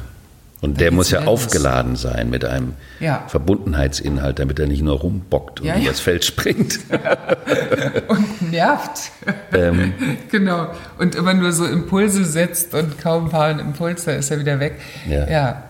[0.61, 1.45] Und der geht's muss ja wieder los.
[1.45, 3.23] aufgeladen sein mit einem Ja.
[3.27, 5.83] Verbundenheitsinhalt, damit er nicht nur rumbockt und Ja, ja.
[5.83, 6.79] übers Feld springt.
[8.09, 9.11] und nervt.
[9.53, 9.93] Ähm.
[10.31, 10.67] genau.
[10.97, 14.39] Und immer nur so Impulse setzt und kaum ein paar einen Impuls, da ist er
[14.39, 14.79] wieder weg.
[15.09, 15.63] Ja.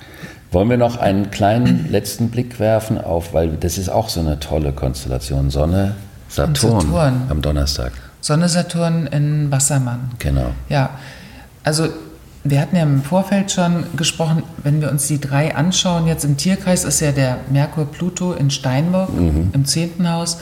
[0.52, 4.40] Wollen wir noch einen kleinen letzten Blick werfen auf, weil das ist auch so eine
[4.40, 5.52] tolle Konstellation.
[5.52, 5.96] Sonne,
[6.30, 7.22] Saturn, Saturn.
[7.30, 7.92] am Donnerstag.
[8.22, 10.12] Sonne Saturn in Wassermann.
[10.20, 10.52] Genau.
[10.70, 10.92] Ja,
[11.64, 11.88] also
[12.44, 16.38] wir hatten ja im Vorfeld schon gesprochen, wenn wir uns die drei anschauen, jetzt im
[16.38, 19.50] Tierkreis ist ja der Merkur Pluto in Steinbock Mhm.
[19.54, 20.40] im zehnten Haus,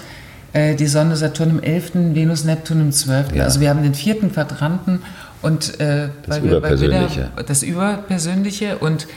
[0.53, 3.35] äh, die Sonne Saturn im elften, Venus Neptun im zwölften.
[3.37, 3.43] Ja.
[3.45, 5.01] Also wir haben den vierten Quadranten
[5.41, 7.29] und äh, Das weil wir Überpersönliche.
[7.47, 9.07] das Überpersönliche und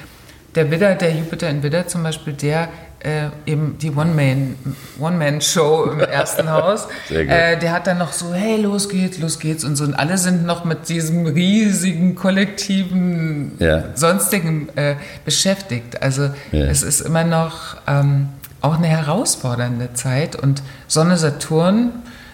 [0.54, 2.68] der Widder, der Jupiter in Widder zum Beispiel, der
[3.02, 4.56] äh, eben die One-Man-
[4.98, 9.64] One-Man-Show im ersten Haus, äh, der hat dann noch so, hey, los geht's, los geht's
[9.64, 9.84] und so.
[9.84, 13.84] Und alle sind noch mit diesem riesigen, kollektiven, Ja.
[13.94, 16.02] sonstigen äh, beschäftigt.
[16.02, 16.66] Also Ja.
[16.66, 18.28] es ist immer noch ähm,
[18.60, 20.36] auch eine herausfordernde Zeit.
[20.36, 21.90] Und Sonne Saturn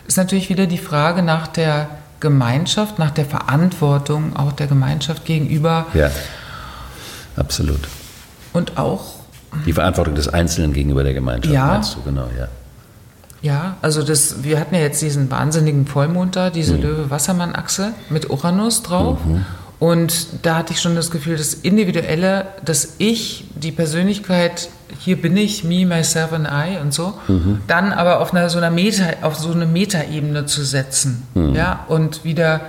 [0.09, 1.87] ist natürlich wieder die Frage nach der
[2.19, 6.11] Gemeinschaft, nach der Verantwortung auch der Gemeinschaft gegenüber Ja,
[7.37, 7.81] absolut.
[8.57, 9.05] Und auch
[9.65, 11.67] Die Verantwortung des Einzelnen gegenüber der Gemeinschaft, Ja.
[11.67, 12.49] meinst du, genau, ja.
[13.43, 18.83] Ja, also das, wir hatten ja jetzt diesen wahnsinnigen Vollmond da, diese Löwe-Wassermann-Achse mit Uranus
[18.83, 19.19] drauf.
[19.79, 24.69] Und da hatte ich schon das Gefühl, das Individuelle, das Ich, die Persönlichkeit,
[25.01, 27.13] hier bin ich, me, myself and I und so,
[27.67, 31.23] dann aber auf einer so einer Meta, auf so eine Metaebene zu setzen.
[31.55, 32.63] Ja, und wieder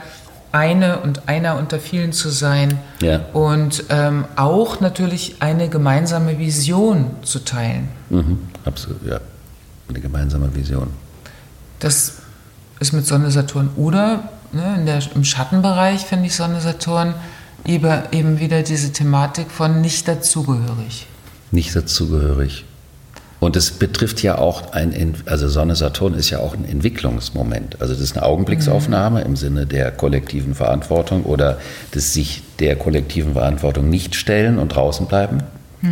[0.57, 2.79] eine und einer unter vielen zu sein.
[3.01, 3.21] Ja.
[3.33, 7.89] Und ähm, auch natürlich eine gemeinsame Vision zu teilen.
[8.09, 9.19] Mhm, absolut, ja.
[9.89, 10.89] Eine gemeinsame Vision.
[11.79, 12.17] Das
[12.79, 17.13] ist mit Sonne Saturn oder ne, in der, im Schattenbereich finde ich Sonne Saturn
[17.65, 21.07] eben wieder diese Thematik von nicht dazugehörig.
[21.51, 22.65] Nicht dazugehörig.
[23.39, 27.79] Und es betrifft ja auch ein, also Sonne Saturn ist ja auch ein Entwicklungsmoment.
[27.79, 31.59] Also das ist eine Augenblicksaufnahme im Sinne der kollektiven Verantwortung oder
[31.93, 35.43] des sich der kollektiven Verantwortung nicht stellen und draußen bleiben.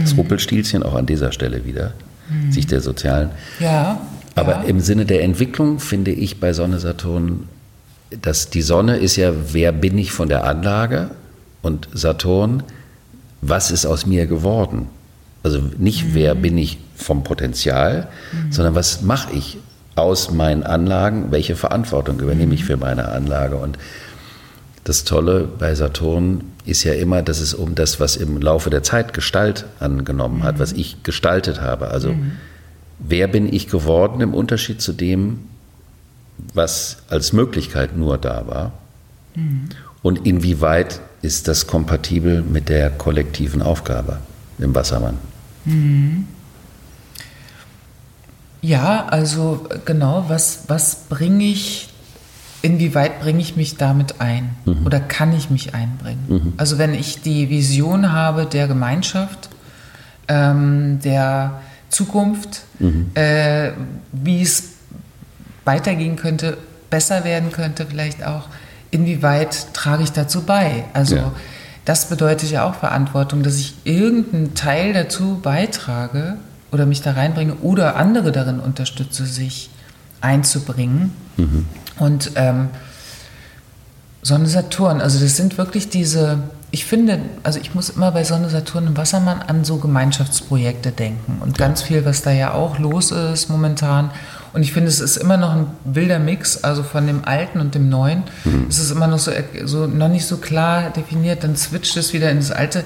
[0.01, 1.93] Das Ruppelstilzchen auch an dieser Stelle wieder,
[2.49, 3.29] sich der sozialen.
[3.59, 4.01] Ja.
[4.33, 4.61] Aber ja.
[4.63, 7.47] im Sinne der Entwicklung finde ich bei Sonne Saturn,
[8.21, 11.11] dass die Sonne ist ja, wer bin ich von der Anlage
[11.61, 12.63] und Saturn,
[13.41, 14.87] was ist aus mir geworden?
[15.45, 18.07] Also nicht, wer bin ich vom Potenzial,
[18.49, 19.59] sondern was mache ich
[19.93, 23.57] aus meinen Anlagen, welche Verantwortung übernehme ich für meine Anlage?
[23.57, 23.77] Und
[24.85, 28.81] das Tolle bei Saturn ist ja immer, dass es um das, was im Laufe der
[28.81, 31.89] Zeit Gestalt angenommen hat, was ich gestaltet habe.
[31.89, 32.15] Also
[32.97, 35.41] wer bin ich geworden im Unterschied zu dem,
[36.55, 38.71] was als Möglichkeit nur da war?
[40.01, 44.17] Und inwieweit ist das kompatibel mit der kollektiven Aufgabe
[44.57, 45.19] im Wassermann?
[48.61, 51.89] Ja, also genau, was, was bringe ich,
[52.61, 54.55] inwieweit bringe ich mich damit ein
[54.85, 56.53] oder kann ich mich einbringen?
[56.57, 59.49] Also wenn ich die Vision habe der Gemeinschaft,
[60.27, 62.63] ähm, der Zukunft,
[63.13, 63.71] äh,
[64.11, 64.63] wie es
[65.63, 66.57] weitergehen könnte,
[66.89, 68.47] besser werden könnte vielleicht auch,
[68.91, 70.85] inwieweit trage ich dazu bei?
[70.93, 71.31] Also Ja.
[71.85, 76.37] Das bedeutet ja auch Verantwortung, dass ich irgendeinen Teil dazu beitrage
[76.71, 79.69] oder mich da reinbringe oder andere darin unterstütze, sich
[80.19, 81.13] einzubringen.
[81.99, 82.69] Und ähm,
[84.21, 86.39] Sonne Saturn, also das sind wirklich diese,
[86.71, 91.37] ich finde, also ich muss immer bei Sonne Saturn im Wassermann an so Gemeinschaftsprojekte denken
[91.41, 94.09] und ganz viel, was da ja auch los ist momentan.
[94.55, 97.75] Und ich finde, es ist immer noch ein wilder Mix, also von dem Alten und
[97.75, 98.23] dem Neuen.
[98.69, 99.29] Es ist immer noch so,
[99.65, 102.85] so noch nicht so klar definiert, dann switcht es wieder in das Alte.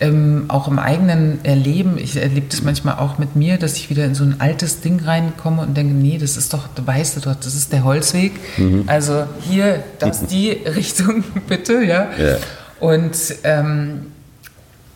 [0.00, 4.06] ähm, auch im eigenen Erleben, ich erlebe das manchmal auch mit mir, dass ich wieder
[4.06, 7.20] in so ein altes Ding reinkomme und denke, nee, das ist doch, du weißt du
[7.20, 8.32] doch, das ist der Holzweg.
[8.56, 8.84] Mhm.
[8.86, 12.08] Also hier, das die Richtung, bitte, ja.
[12.18, 12.36] Ja.
[12.80, 14.06] Und, ähm,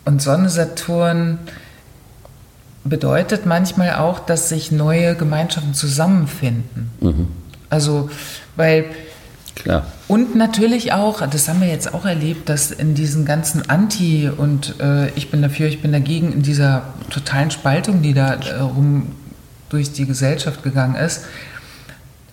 [0.07, 1.41] und Sonne Saturn
[2.89, 6.91] bedeutet manchmal auch, dass sich neue Gemeinschaften zusammenfinden.
[7.01, 7.29] Mhm.
[7.71, 8.11] Also,
[8.57, 8.87] weil
[9.55, 9.87] Klar.
[10.09, 14.81] und natürlich auch, das haben wir jetzt auch erlebt, dass in diesen ganzen Anti- und
[14.81, 19.13] äh, ich bin dafür, ich bin dagegen, in dieser totalen Spaltung, die da äh, rum
[19.69, 21.25] durch die Gesellschaft gegangen ist,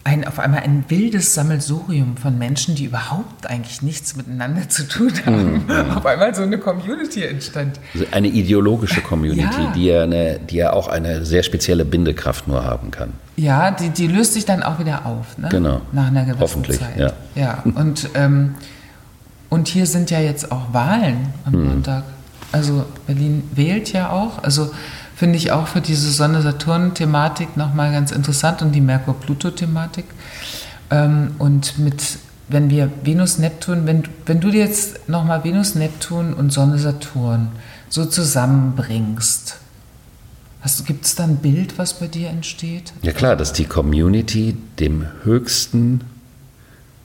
[0.05, 5.11] ein, auf einmal ein wildes Sammelsurium von Menschen, die überhaupt eigentlich nichts miteinander zu tun
[5.25, 5.63] haben.
[5.95, 7.79] Auf einmal so eine Community entstand.
[7.93, 9.71] Also eine ideologische Community, Ja.
[9.73, 13.13] die, ja eine, die ja auch eine sehr spezielle Bindekraft nur haben kann.
[13.37, 15.47] Ja, die, die löst sich dann auch wieder auf, ne?
[15.49, 15.79] Genau.
[15.93, 16.97] Nach einer gewissen Hoffentlich, Zeit.
[16.99, 17.13] ja.
[17.35, 17.63] ja.
[17.73, 18.55] Und, ähm,
[19.49, 21.65] und hier sind ja jetzt auch Wahlen am Hm.
[21.69, 22.03] Montag.
[22.51, 24.43] Also Berlin wählt ja auch.
[24.43, 24.69] Also
[25.15, 30.05] finde ich auch für diese Sonne-Saturn-Thematik nochmal ganz interessant und die Merkur-Pluto-Thematik.
[30.89, 32.03] Ähm, und mit,
[32.49, 37.49] wenn wir Venus-Neptun, wenn, wenn du jetzt nochmal Venus-Neptun und Sonne-Saturn
[37.89, 39.57] so zusammenbringst,
[40.85, 42.93] Gibt es da ein Bild, was bei dir entsteht?
[43.01, 46.01] Ja klar, dass die Community dem höchsten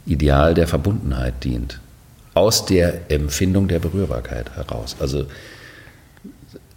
[0.06, 1.80] Ideal der Verbundenheit dient.
[2.34, 4.94] Aus der Empfindung der Berührbarkeit heraus.
[5.00, 5.26] Also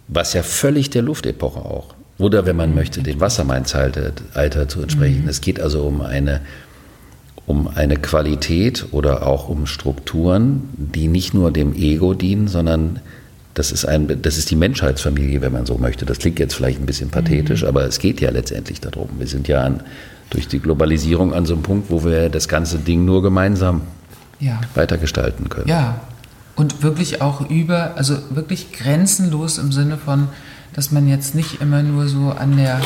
[0.08, 1.94] was ja völlig der Luftepoche auch.
[2.18, 5.24] Oder wenn man möchte, dem Wassermann-Alter zu entsprechen.
[5.28, 6.40] Es geht also um eine,
[7.46, 13.00] um eine Qualität oder auch um Strukturen, die nicht nur dem Ego dienen, sondern
[13.54, 16.06] das ist, ein, das ist die Menschheitsfamilie, wenn man so möchte.
[16.06, 19.08] Das klingt jetzt vielleicht ein bisschen pathetisch, aber es geht ja letztendlich darum.
[19.18, 19.80] Wir sind ja an,
[20.30, 23.82] durch die Globalisierung an so einem Punkt, wo wir das ganze Ding nur gemeinsam
[24.40, 24.60] Ja.
[24.74, 25.68] weitergestalten können.
[25.68, 26.00] Ja.
[26.54, 30.28] Und wirklich auch über, also wirklich grenzenlos im Sinne von,
[30.74, 32.80] dass man jetzt nicht immer nur so an der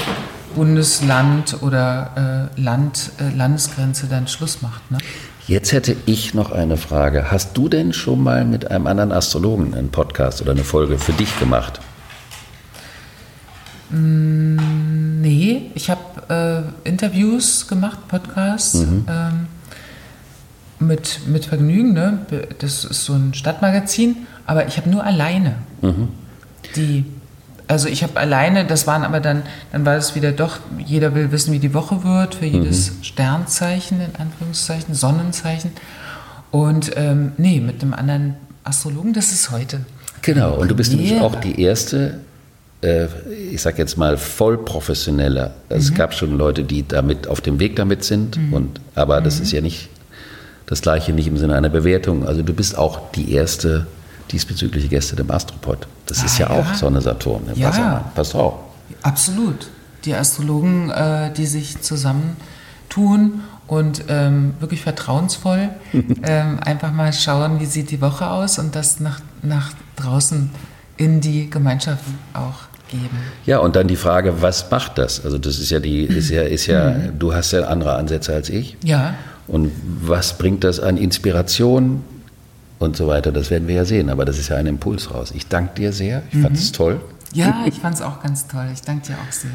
[0.55, 4.91] Bundesland- oder äh, Land, äh, Landesgrenze dann Schluss macht.
[4.91, 4.99] Ne?
[5.47, 7.31] Jetzt hätte ich noch eine Frage.
[7.31, 11.13] Hast du denn schon mal mit einem anderen Astrologen einen Podcast oder eine Folge für
[11.13, 11.81] dich gemacht?
[13.91, 18.75] Nee, ich habe äh, Interviews gemacht, Podcasts.
[19.09, 19.47] Ähm,
[20.79, 22.19] mit, mit Vergnügen, ne?
[22.59, 24.17] Das ist so ein Stadtmagazin,
[24.47, 25.57] aber ich habe nur alleine.
[26.77, 27.05] Die,
[27.69, 31.33] also ich habe alleine, das waren aber dann, dann war es wieder doch, jeder will
[31.33, 35.73] wissen, wie die Woche wird, für jedes Sternzeichen, in Anführungszeichen, Sonnenzeichen.
[36.51, 39.81] Und ähm, nee, mit einem anderen Astrologen, das ist heute.
[40.23, 42.21] Genau, und du bist nämlich auch die erste,
[42.83, 43.07] äh,
[43.53, 45.55] ich sag jetzt mal, vollprofessionelle.
[45.69, 49.53] Es gab schon Leute, die damit auf dem Weg damit sind, und, aber das ist
[49.53, 49.89] ja nicht
[50.67, 52.27] das Gleiche, nicht im Sinne einer Bewertung.
[52.27, 53.87] Also du bist auch die erste
[54.33, 55.87] diesbezügliche Gäste im Astropod.
[56.07, 56.61] Das ist ja, Ah, ja.
[56.61, 57.69] auch Sonne Saturn im Ja.
[57.69, 58.05] Wassermann.
[58.15, 58.55] Passt auf.
[59.03, 59.69] Absolut.
[60.05, 65.69] Die Astrologen, äh, die sich zusammentun und ähm, wirklich vertrauensvoll
[66.23, 70.51] ähm, einfach mal schauen, wie sieht die Woche aus und das nach, nach draußen
[70.97, 72.03] in die Gemeinschaft
[72.35, 73.11] auch geben.
[73.45, 75.25] Ja, und dann die Frage, was macht das?
[75.25, 77.19] Also das ist ja die, ist ja, ist ja, Mhm.
[77.19, 78.77] du hast ja andere Ansätze als ich.
[78.85, 79.15] Ja,
[79.49, 79.71] Und
[80.03, 82.03] was bringt das an Inspiration
[82.79, 83.31] und so weiter?
[83.33, 84.11] Das werden wir ja sehen.
[84.11, 85.33] Aber das ist ja ein Impuls raus.
[85.35, 86.23] Ich danke dir sehr.
[86.33, 87.01] Ich fand es toll.
[87.33, 88.67] ja, ich fand es auch ganz toll.
[88.73, 89.51] Ich danke dir auch sehr.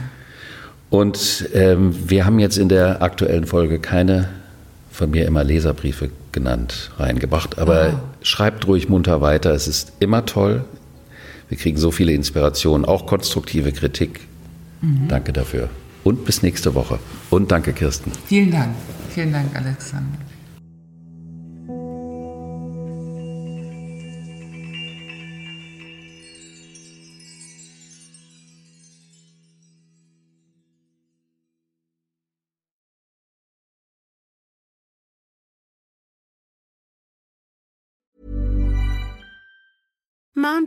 [0.90, 4.30] Und ähm, wir haben jetzt in der aktuellen Folge keine
[4.92, 7.60] von mir immer Leserbriefe genannt reingebracht.
[7.60, 8.00] Aber Oh.
[8.24, 9.52] schreibt ruhig munter weiter.
[9.54, 10.66] Es ist immer toll.
[11.50, 14.22] Wir kriegen so viele Inspirationen, auch konstruktive Kritik.
[15.10, 15.70] Danke dafür.
[16.04, 16.98] Und bis nächste Woche.
[17.30, 18.12] Und danke, Kirsten.
[18.26, 18.70] Vielen Dank.
[19.14, 20.31] Vielen Dank, Alexander.